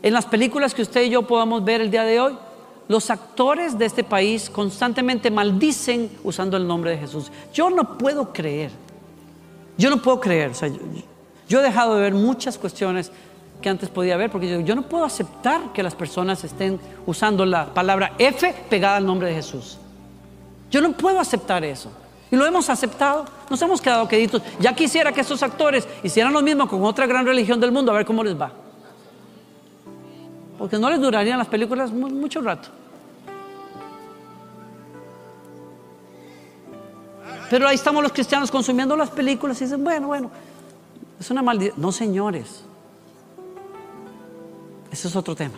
En 0.00 0.12
las 0.12 0.26
películas 0.26 0.74
que 0.74 0.82
usted 0.82 1.02
y 1.02 1.10
yo 1.10 1.22
podamos 1.22 1.64
ver 1.64 1.80
el 1.80 1.90
día 1.90 2.04
de 2.04 2.20
hoy, 2.20 2.38
los 2.88 3.10
actores 3.10 3.78
de 3.78 3.86
este 3.86 4.04
país 4.04 4.50
constantemente 4.50 5.30
maldicen 5.30 6.10
usando 6.24 6.56
el 6.56 6.66
nombre 6.66 6.90
de 6.90 6.98
Jesús. 6.98 7.30
Yo 7.52 7.70
no 7.70 7.96
puedo 7.96 8.32
creer, 8.32 8.70
yo 9.78 9.90
no 9.90 10.02
puedo 10.02 10.20
creer, 10.20 10.52
yo, 11.48 11.60
he 11.60 11.62
dejado 11.62 11.96
de 11.96 12.02
ver 12.02 12.14
muchas 12.14 12.58
cuestiones 12.58 13.10
que 13.60 13.68
antes 13.68 13.88
podía 13.88 14.16
ver, 14.16 14.30
porque 14.30 14.50
yo, 14.50 14.60
yo, 14.60 14.74
no 14.74 14.82
puedo 14.82 15.04
aceptar 15.04 15.72
que 15.72 15.82
las 15.82 15.94
personas 15.94 16.42
estén 16.44 16.80
usando 17.06 17.44
la 17.44 17.72
palabra 17.72 18.14
F 18.18 18.54
pegada 18.68 18.96
al 18.96 19.06
nombre 19.06 19.28
de 19.28 19.34
Jesús. 19.34 19.78
Yo 20.70 20.80
no 20.80 20.92
puedo 20.92 21.20
aceptar 21.20 21.64
eso. 21.64 21.90
Y 22.30 22.36
lo 22.36 22.46
hemos 22.46 22.70
aceptado, 22.70 23.26
nos 23.50 23.60
hemos 23.60 23.80
quedado 23.80 24.08
queditos. 24.08 24.42
Ya 24.58 24.74
quisiera 24.74 25.12
que 25.12 25.20
estos 25.20 25.42
actores 25.42 25.86
hicieran 26.02 26.32
lo 26.32 26.40
mismo 26.40 26.66
con 26.66 26.82
otra 26.84 27.06
gran 27.06 27.26
religión 27.26 27.60
del 27.60 27.70
mundo, 27.70 27.92
a 27.92 27.96
ver 27.96 28.06
cómo 28.06 28.24
les 28.24 28.40
va 28.40 28.52
porque 30.62 30.78
no 30.78 30.88
les 30.88 31.00
durarían 31.00 31.38
las 31.38 31.48
películas 31.48 31.90
mucho 31.90 32.40
rato. 32.40 32.68
Pero 37.50 37.66
ahí 37.66 37.74
estamos 37.74 38.00
los 38.00 38.12
cristianos 38.12 38.48
consumiendo 38.48 38.96
las 38.96 39.10
películas 39.10 39.60
y 39.60 39.64
dicen, 39.64 39.82
bueno, 39.82 40.06
bueno, 40.06 40.30
es 41.18 41.28
una 41.32 41.42
maldición. 41.42 41.80
No, 41.80 41.90
señores, 41.90 42.62
ese 44.92 45.08
es 45.08 45.16
otro 45.16 45.34
tema. 45.34 45.56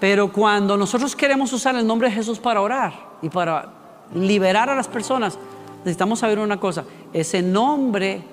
Pero 0.00 0.32
cuando 0.32 0.76
nosotros 0.76 1.14
queremos 1.14 1.52
usar 1.52 1.76
el 1.76 1.86
nombre 1.86 2.08
de 2.08 2.16
Jesús 2.16 2.40
para 2.40 2.60
orar 2.62 2.94
y 3.22 3.28
para 3.28 3.68
liberar 4.12 4.70
a 4.70 4.74
las 4.74 4.88
personas, 4.88 5.38
necesitamos 5.84 6.18
saber 6.18 6.40
una 6.40 6.58
cosa, 6.58 6.84
ese 7.12 7.42
nombre 7.42 8.24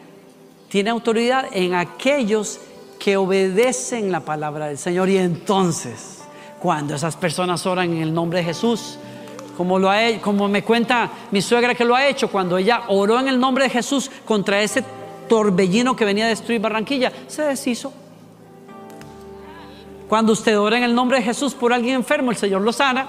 tiene 0.70 0.89
autoridad 0.89 1.45
en 1.51 1.76
aquellos 1.76 2.60
que 3.02 3.18
obedecen 3.18 4.12
la 4.12 4.20
palabra 4.20 4.68
del 4.68 4.78
Señor. 4.78 5.10
Y 5.10 5.18
entonces, 5.18 6.20
cuando 6.60 6.93
esas 6.93 7.16
personas 7.16 7.66
oran 7.66 7.91
en 7.93 8.04
el 8.04 8.14
nombre 8.14 8.39
de 8.39 8.45
Jesús, 8.45 8.99
como, 9.58 9.80
lo 9.80 9.89
ha, 9.89 9.97
como 10.22 10.47
me 10.47 10.64
cuenta 10.64 11.10
mi 11.32 11.41
suegra 11.41 11.74
que 11.74 11.84
lo 11.84 11.95
ha 11.95 12.06
hecho, 12.06 12.30
cuando 12.30 12.60
ella 12.60 12.84
oró 12.89 13.20
en 13.20 13.28
el 13.28 13.39
nombre 13.39 13.64
de 13.64 13.72
Jesús 13.72 14.12
contra 14.24 14.62
ese 14.62 14.84
torbellino 15.28 15.95
que 15.95 16.06
venía 16.06 16.26
a 16.26 16.28
destruir 16.28 16.62
Barranquilla, 16.62 17.12
se 17.26 17.41
deshizo. 17.41 17.91
Cuando 20.08 20.34
usted 20.34 20.60
ora 20.60 20.78
en 20.78 20.84
el 20.84 20.93
nombre 20.93 21.18
de 21.18 21.24
Jesús 21.24 21.56
por 21.56 21.74
alguien 21.74 21.95
enfermo, 21.95 22.30
el 22.30 22.38
Señor 22.38 22.62
lo 22.62 22.72
sana. 22.72 23.08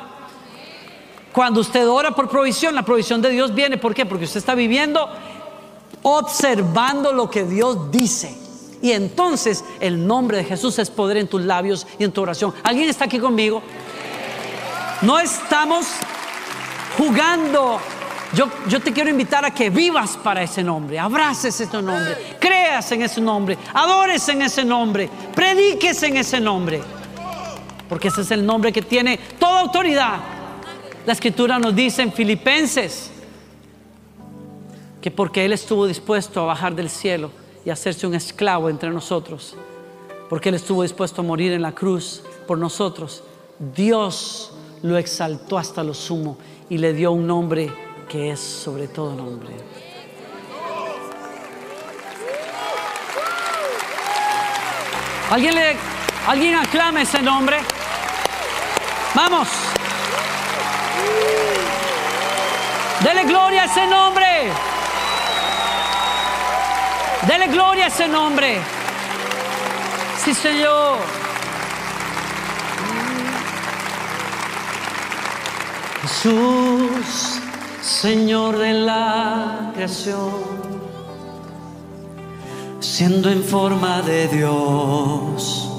Cuando 1.35 1.61
usted 1.61 1.87
ora 1.87 2.13
por 2.13 2.31
provisión, 2.31 2.75
la 2.75 2.83
provisión 2.83 3.21
de 3.21 3.29
Dios 3.29 3.55
viene. 3.55 3.77
¿Por 3.77 3.95
qué? 3.95 4.07
Porque 4.07 4.25
usted 4.25 4.39
está 4.39 4.55
viviendo 4.55 5.07
observando 6.03 7.13
lo 7.13 7.29
que 7.29 7.45
Dios 7.45 7.91
dice. 7.91 8.42
Y 8.83 8.91
entonces 8.91 9.65
el 9.81 10.05
nombre 10.05 10.39
de 10.39 10.45
Jesús 10.45 10.77
es 10.81 10.91
poder 10.91 11.17
en 11.17 11.29
tus 11.29 11.41
labios 11.41 11.87
y 12.01 12.05
en 12.05 12.11
tu 12.11 12.21
oración. 12.21 12.53
¿Alguien 12.65 12.91
está 12.91 13.05
aquí 13.05 13.21
conmigo? 13.21 13.63
No 15.03 15.21
estamos 15.21 15.87
jugando. 16.99 17.81
Yo, 18.35 18.49
yo 18.67 18.81
te 18.81 18.93
quiero 18.93 19.09
invitar 19.09 19.45
a 19.45 19.53
que 19.53 19.71
vivas 19.71 20.17
para 20.17 20.43
ese 20.43 20.65
nombre, 20.65 20.99
abraces 20.99 21.61
ese 21.61 21.83
nombre, 21.83 22.37
creas 22.41 22.91
en 22.91 23.03
ese 23.03 23.21
nombre, 23.21 23.59
adores 23.75 24.27
en 24.31 24.41
ese 24.41 24.65
nombre, 24.65 25.09
prediques 25.35 26.03
en 26.03 26.17
ese 26.17 26.41
nombre. 26.41 26.83
Porque 27.89 28.09
ese 28.09 28.23
es 28.23 28.31
el 28.31 28.45
nombre 28.45 28.73
que 28.73 28.83
tiene 28.83 29.19
toda 29.39 29.61
autoridad. 29.61 30.17
La 31.05 31.13
escritura 31.13 31.59
nos 31.59 31.75
dice 31.75 32.03
en 32.03 32.13
Filipenses 32.13 33.11
que 35.01 35.11
porque 35.11 35.45
Él 35.45 35.53
estuvo 35.53 35.87
dispuesto 35.87 36.41
a 36.41 36.45
bajar 36.47 36.75
del 36.75 36.89
cielo 36.89 37.42
y 37.65 37.71
hacerse 37.71 38.07
un 38.07 38.15
esclavo 38.15 38.69
entre 38.69 38.91
nosotros, 38.91 39.55
porque 40.29 40.49
Él 40.49 40.57
estuvo 40.57 40.83
dispuesto 40.83 41.21
a 41.21 41.25
morir 41.25 41.53
en 41.53 41.63
la 41.63 41.73
cruz 41.73 42.23
por 42.47 42.59
nosotros, 42.59 43.23
Dios 43.59 44.53
lo 44.83 44.97
exaltó 44.97 45.59
hasta 45.59 45.83
lo 45.83 45.95
sumo 45.95 46.37
y 46.69 46.79
le 46.79 46.93
dio 46.93 47.13
un 47.13 47.27
nombre 47.27 47.73
que 48.09 48.33
es 48.33 48.41
sobre 48.41 48.89
todo 48.89 49.15
nombre. 49.15 49.55
¿Alguien, 55.31 55.55
le, 55.55 55.77
¿Alguien 56.27 56.55
aclama 56.57 57.03
ese 57.03 57.23
nombre? 57.23 57.59
Vamos. 59.15 59.49
Dele 63.03 63.25
gloria 63.25 63.63
a 63.63 63.65
ese 63.65 63.87
nombre. 63.87 64.72
Dele 67.27 67.47
gloria 67.47 67.85
a 67.85 67.89
ese 67.89 68.09
nombre. 68.09 68.61
Sí, 70.25 70.35
Señor. 70.35 70.99
Jesús, 76.03 77.41
Señor 77.81 78.59
de 78.59 78.73
la 78.73 79.71
creación, 79.73 80.33
siendo 82.81 83.31
en 83.31 83.45
forma 83.45 84.03
de 84.03 84.27
Dios, 84.27 85.71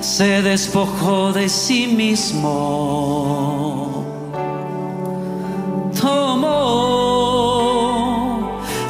se 0.00 0.42
despojó 0.42 1.32
de 1.32 1.48
sí 1.48 1.86
mismo. 1.86 3.28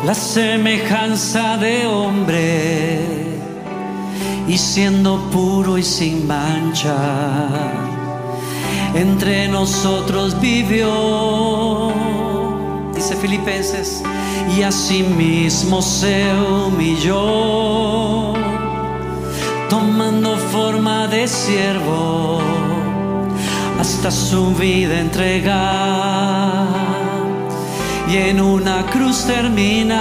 La 0.09 0.15
semejanza 0.15 1.59
de 1.59 1.87
hombre 1.87 2.99
y 4.49 4.57
siendo 4.57 5.19
puro 5.31 5.77
y 5.77 5.83
sin 5.83 6.27
mancha 6.27 6.97
entre 8.95 9.49
nosotros 9.49 10.41
vivió, 10.41 11.93
dice 12.95 13.17
Filipenses, 13.17 14.03
y 14.57 14.63
asimismo 14.63 15.83
se 15.83 16.33
humilló, 16.65 18.33
tomando 19.69 20.39
forma 20.39 21.07
de 21.07 21.29
siervo, 21.29 22.41
hasta 23.79 24.11
su 24.11 24.55
vida 24.55 25.01
entregar, 25.01 26.67
y 28.09 28.17
en 28.17 28.41
una 28.41 28.87
cruz 28.87 29.25
terminar. 29.27 29.99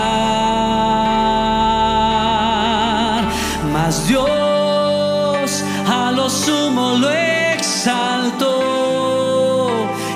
Mas 3.74 4.08
Dios 4.08 5.64
a 5.88 6.12
lo 6.12 6.30
sumo 6.30 6.96
lo 6.98 7.10
exaltó 7.10 8.60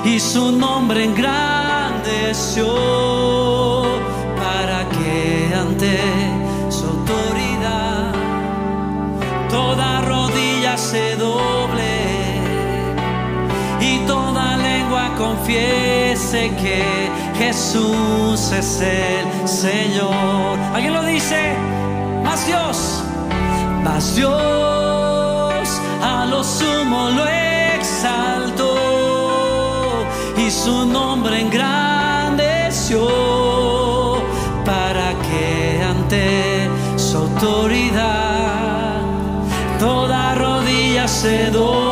y 0.04 0.18
su 0.18 0.52
nombre 0.52 1.04
engrandeció 1.04 2.66
para 4.36 4.88
que 4.88 5.52
ante 5.54 6.00
su 6.70 6.86
autoridad 6.86 8.12
toda 9.50 10.00
rodilla 10.02 10.78
se 10.78 11.16
doble 11.16 11.92
y 13.80 13.98
toda 14.06 14.56
lengua 14.56 15.14
confiese 15.18 16.50
que 16.62 17.21
Jesús 17.36 18.52
es 18.52 18.80
el 18.80 19.48
Señor. 19.48 20.58
¿Alguien 20.74 20.92
lo 20.92 21.04
dice? 21.04 21.54
Más 22.22 22.46
Dios, 22.46 23.02
más 23.82 24.14
Dios 24.14 24.62
a 26.02 26.26
lo 26.26 26.42
sumo 26.42 27.10
lo 27.10 27.26
exaltó 27.76 28.74
y 30.36 30.50
su 30.50 30.84
nombre 30.86 31.40
engrandeció 31.40 33.08
para 34.64 35.12
que 35.26 35.82
ante 35.82 36.68
su 36.96 37.18
autoridad 37.18 39.00
toda 39.78 40.34
rodilla 40.34 41.06
se 41.06 41.50
doble 41.50 41.91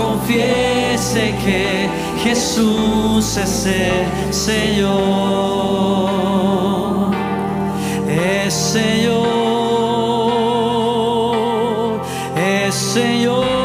confiese 0.00 1.34
que 1.44 1.88
Jesús 2.22 3.36
es 3.36 3.66
el 3.66 4.32
Señor, 4.32 4.90
es 8.08 8.54
Señor, 8.54 9.20
es 12.36 12.74
Señor, 12.74 13.59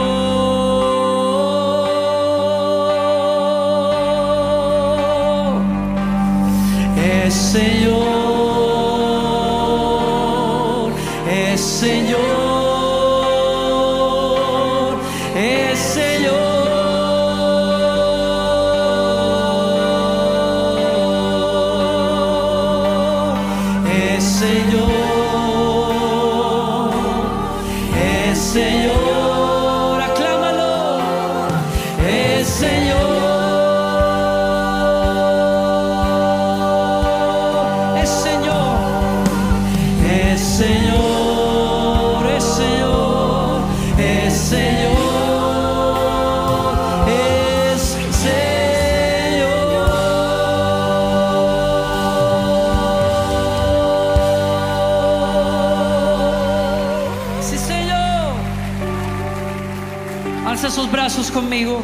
conmigo. 61.36 61.82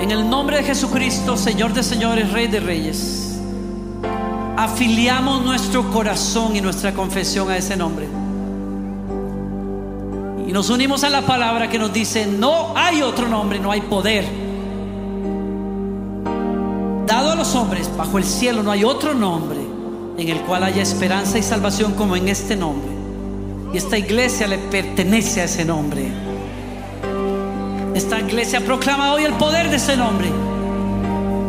En 0.00 0.10
el 0.10 0.28
nombre 0.28 0.56
de 0.56 0.64
Jesucristo, 0.64 1.36
Señor 1.36 1.72
de 1.72 1.84
señores, 1.84 2.32
Rey 2.32 2.48
de 2.48 2.58
reyes, 2.58 3.38
afiliamos 4.56 5.44
nuestro 5.44 5.88
corazón 5.92 6.56
y 6.56 6.60
nuestra 6.60 6.92
confesión 6.92 7.48
a 7.48 7.56
ese 7.56 7.76
nombre. 7.76 8.08
Y 10.48 10.52
nos 10.52 10.68
unimos 10.68 11.04
a 11.04 11.10
la 11.10 11.22
palabra 11.22 11.70
que 11.70 11.78
nos 11.78 11.92
dice, 11.92 12.26
no 12.26 12.76
hay 12.76 13.02
otro 13.02 13.28
nombre, 13.28 13.60
no 13.60 13.70
hay 13.70 13.82
poder. 13.82 14.24
Dado 17.06 17.30
a 17.30 17.34
los 17.36 17.54
hombres, 17.54 17.88
bajo 17.96 18.18
el 18.18 18.24
cielo 18.24 18.64
no 18.64 18.72
hay 18.72 18.82
otro 18.82 19.14
nombre 19.14 19.60
en 20.18 20.28
el 20.28 20.40
cual 20.40 20.64
haya 20.64 20.82
esperanza 20.82 21.38
y 21.38 21.44
salvación 21.44 21.94
como 21.94 22.16
en 22.16 22.28
este 22.28 22.56
nombre. 22.56 22.89
Y 23.72 23.76
esta 23.76 23.96
iglesia 23.96 24.46
le 24.46 24.58
pertenece 24.58 25.40
a 25.40 25.44
ese 25.44 25.64
nombre. 25.64 26.08
Esta 27.94 28.20
iglesia 28.20 28.60
proclama 28.60 29.12
hoy 29.12 29.24
el 29.24 29.34
poder 29.34 29.70
de 29.70 29.76
ese 29.76 29.96
nombre. 29.96 30.28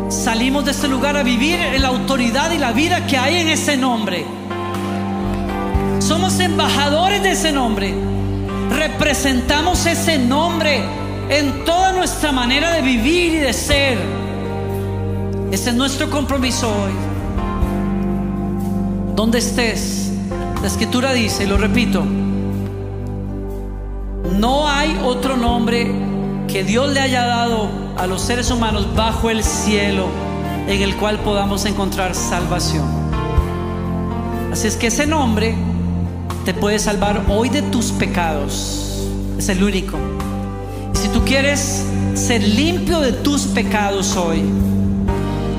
Salimos 0.08 0.64
de 0.64 0.70
este 0.72 0.88
lugar 0.88 1.16
a 1.16 1.22
vivir 1.22 1.58
en 1.58 1.82
la 1.82 1.88
autoridad 1.88 2.52
y 2.52 2.58
la 2.58 2.72
vida 2.72 3.06
que 3.06 3.16
hay 3.16 3.36
en 3.36 3.48
ese 3.48 3.76
nombre. 3.76 4.24
Somos 5.98 6.38
embajadores 6.40 7.22
de 7.22 7.32
ese 7.32 7.52
nombre. 7.52 7.94
representamos 8.70 9.86
ese 9.86 10.18
nombre 10.18 10.82
en 11.28 11.64
toda 11.64 11.92
nuestra 11.92 12.32
manera 12.32 12.72
de 12.72 12.82
vivir 12.82 13.34
y 13.34 13.38
de 13.38 13.52
ser. 13.52 13.98
Ese 15.50 15.70
es 15.70 15.76
nuestro 15.76 16.10
compromiso 16.10 16.68
hoy. 16.68 16.92
Donde 19.14 19.38
estés, 19.38 20.11
la 20.62 20.68
escritura 20.68 21.12
dice, 21.12 21.42
y 21.42 21.46
lo 21.48 21.58
repito, 21.58 22.04
no 24.38 24.68
hay 24.68 24.96
otro 25.04 25.36
nombre 25.36 25.92
que 26.46 26.62
Dios 26.62 26.92
le 26.92 27.00
haya 27.00 27.26
dado 27.26 27.68
a 27.98 28.06
los 28.06 28.22
seres 28.22 28.48
humanos 28.48 28.86
bajo 28.94 29.28
el 29.28 29.42
cielo 29.42 30.06
en 30.68 30.80
el 30.80 30.94
cual 30.96 31.18
podamos 31.18 31.64
encontrar 31.64 32.14
salvación. 32.14 32.84
Así 34.52 34.68
es 34.68 34.76
que 34.76 34.86
ese 34.86 35.04
nombre 35.04 35.56
te 36.44 36.54
puede 36.54 36.78
salvar 36.78 37.24
hoy 37.28 37.48
de 37.48 37.62
tus 37.62 37.90
pecados. 37.90 39.08
Es 39.38 39.48
el 39.48 39.64
único. 39.64 39.98
Si 40.92 41.08
tú 41.08 41.24
quieres 41.24 41.84
ser 42.14 42.40
limpio 42.40 43.00
de 43.00 43.10
tus 43.10 43.46
pecados 43.46 44.14
hoy, 44.14 44.44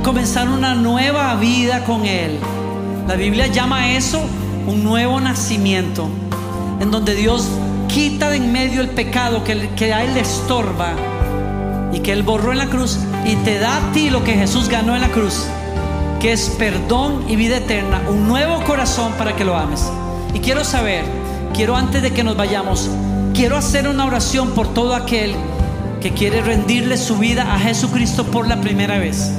comenzar 0.02 0.48
una 0.48 0.76
nueva 0.76 1.36
vida 1.36 1.84
con 1.84 2.06
Él, 2.06 2.38
la 3.06 3.16
Biblia 3.16 3.48
llama 3.48 3.92
eso 3.92 4.22
un 4.68 4.84
nuevo 4.84 5.20
nacimiento, 5.20 6.08
en 6.80 6.92
donde 6.92 7.16
Dios 7.16 7.48
quita 7.88 8.30
de 8.30 8.38
en 8.38 8.52
medio 8.52 8.82
el 8.82 8.90
pecado 8.90 9.44
que, 9.44 9.70
que 9.76 9.94
a 9.94 10.04
Él 10.04 10.14
le 10.14 10.22
estorba 10.22 10.94
y 11.92 12.00
que 12.00 12.12
Él 12.12 12.24
borró 12.24 12.52
en 12.52 12.58
la 12.58 12.68
cruz 12.68 12.98
y 13.26 13.36
te 13.38 13.60
da 13.60 13.78
a 13.78 13.92
ti 13.92 14.10
lo 14.10 14.24
que 14.24 14.34
Jesús 14.34 14.68
ganó 14.68 14.96
en 14.96 15.02
la 15.02 15.10
cruz, 15.10 15.46
que 16.20 16.32
es 16.32 16.50
perdón 16.58 17.26
y 17.28 17.36
vida 17.36 17.58
eterna, 17.58 18.02
un 18.10 18.28
nuevo 18.28 18.64
corazón 18.64 19.14
para 19.14 19.36
que 19.36 19.46
lo 19.46 19.56
ames. 19.56 19.92
Y 20.34 20.40
quiero 20.40 20.64
saber, 20.64 21.04
quiero 21.54 21.76
antes 21.76 22.02
de 22.02 22.12
que 22.12 22.24
nos 22.24 22.36
vayamos, 22.36 22.90
quiero 23.34 23.58
hacer 23.58 23.88
una 23.88 24.06
oración 24.06 24.52
por 24.52 24.74
todo 24.74 24.96
aquel 24.96 25.36
que 26.02 26.12
quiere 26.12 26.42
rendirle 26.42 26.98
su 26.98 27.18
vida 27.18 27.54
a 27.54 27.60
Jesucristo 27.60 28.26
por 28.26 28.48
la 28.48 28.60
primera 28.60 28.98
vez. 28.98 29.32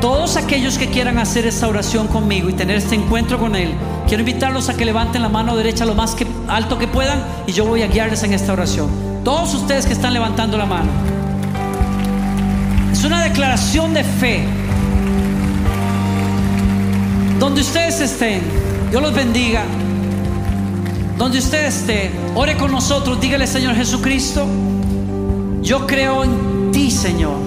Todos 0.00 0.36
aquellos 0.36 0.78
que 0.78 0.88
quieran 0.88 1.18
hacer 1.18 1.46
esta 1.46 1.66
oración 1.68 2.06
conmigo 2.08 2.48
y 2.48 2.52
tener 2.52 2.76
este 2.76 2.94
encuentro 2.94 3.38
con 3.38 3.56
Él, 3.56 3.72
quiero 4.06 4.20
invitarlos 4.20 4.68
a 4.68 4.76
que 4.76 4.84
levanten 4.84 5.22
la 5.22 5.28
mano 5.28 5.56
derecha 5.56 5.84
lo 5.84 5.94
más 5.94 6.14
que, 6.14 6.26
alto 6.48 6.78
que 6.78 6.86
puedan 6.86 7.22
y 7.46 7.52
yo 7.52 7.64
voy 7.64 7.82
a 7.82 7.86
guiarles 7.86 8.22
en 8.22 8.32
esta 8.34 8.52
oración. 8.52 8.88
Todos 9.24 9.54
ustedes 9.54 9.86
que 9.86 9.92
están 9.92 10.12
levantando 10.12 10.56
la 10.56 10.66
mano. 10.66 10.90
Es 12.92 13.04
una 13.04 13.22
declaración 13.22 13.94
de 13.94 14.04
fe. 14.04 14.44
Donde 17.38 17.60
ustedes 17.60 18.00
estén, 18.00 18.42
Dios 18.90 19.02
los 19.02 19.14
bendiga. 19.14 19.64
Donde 21.18 21.38
usted 21.38 21.64
esté, 21.66 22.10
ore 22.34 22.56
con 22.56 22.70
nosotros, 22.70 23.18
dígale 23.20 23.46
Señor 23.46 23.74
Jesucristo, 23.74 24.46
yo 25.62 25.86
creo 25.86 26.24
en 26.24 26.70
ti 26.72 26.90
Señor, 26.90 27.38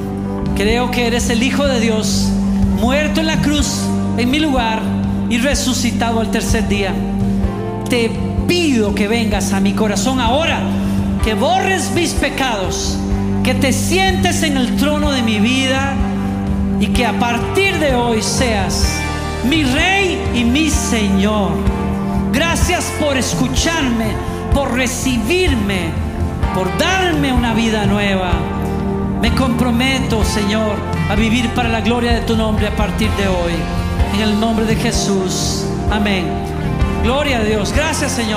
creo 0.55 0.89
que 0.89 1.05
eres 1.05 1.29
el 1.29 1.43
Hijo 1.43 1.67
de 1.67 1.79
Dios, 1.79 2.29
muerto 2.79 3.19
en 3.19 3.27
la 3.27 3.41
cruz 3.41 3.81
en 4.17 4.31
mi 4.31 4.39
lugar 4.39 4.81
y 5.29 5.37
resucitado 5.37 6.19
al 6.19 6.31
tercer 6.31 6.67
día. 6.67 6.93
Te 7.89 8.11
pido 8.47 8.95
que 8.95 9.07
vengas 9.07 9.53
a 9.53 9.59
mi 9.59 9.73
corazón 9.73 10.19
ahora, 10.19 10.61
que 11.23 11.33
borres 11.33 11.91
mis 11.91 12.11
pecados, 12.13 12.97
que 13.43 13.53
te 13.53 13.73
sientes 13.73 14.43
en 14.43 14.57
el 14.57 14.75
trono 14.77 15.11
de 15.11 15.21
mi 15.21 15.39
vida 15.39 15.93
y 16.79 16.87
que 16.87 17.05
a 17.05 17.17
partir 17.19 17.77
de 17.79 17.95
hoy 17.95 18.21
seas 18.21 18.85
mi 19.47 19.63
Rey 19.63 20.19
y 20.35 20.43
mi 20.43 20.69
Señor. 20.69 21.51
Gracias 22.31 22.91
por 22.99 23.17
escucharme, 23.17 24.13
por 24.53 24.73
recibirme, 24.73 25.91
por 26.55 26.75
darme 26.77 27.33
una 27.33 27.53
vida 27.53 27.85
nueva. 27.85 28.31
Me 29.21 29.33
comprometo, 29.35 30.23
Señor, 30.23 30.75
a 31.09 31.15
vivir 31.15 31.49
para 31.55 31.67
la 31.69 31.81
gloria 31.81 32.13
de 32.13 32.21
tu 32.21 32.35
nombre 32.35 32.67
a 32.67 32.75
partir 32.75 33.09
de 33.11 33.27
hoy. 33.27 33.53
En 34.13 34.21
el 34.21 34.39
nombre 34.39 34.65
de 34.65 34.75
Jesús. 34.75 35.65
Amén. 35.89 36.25
Gloria 37.03 37.39
a 37.39 37.43
Dios. 37.43 37.73
Gracias, 37.73 38.11
Señor. 38.11 38.27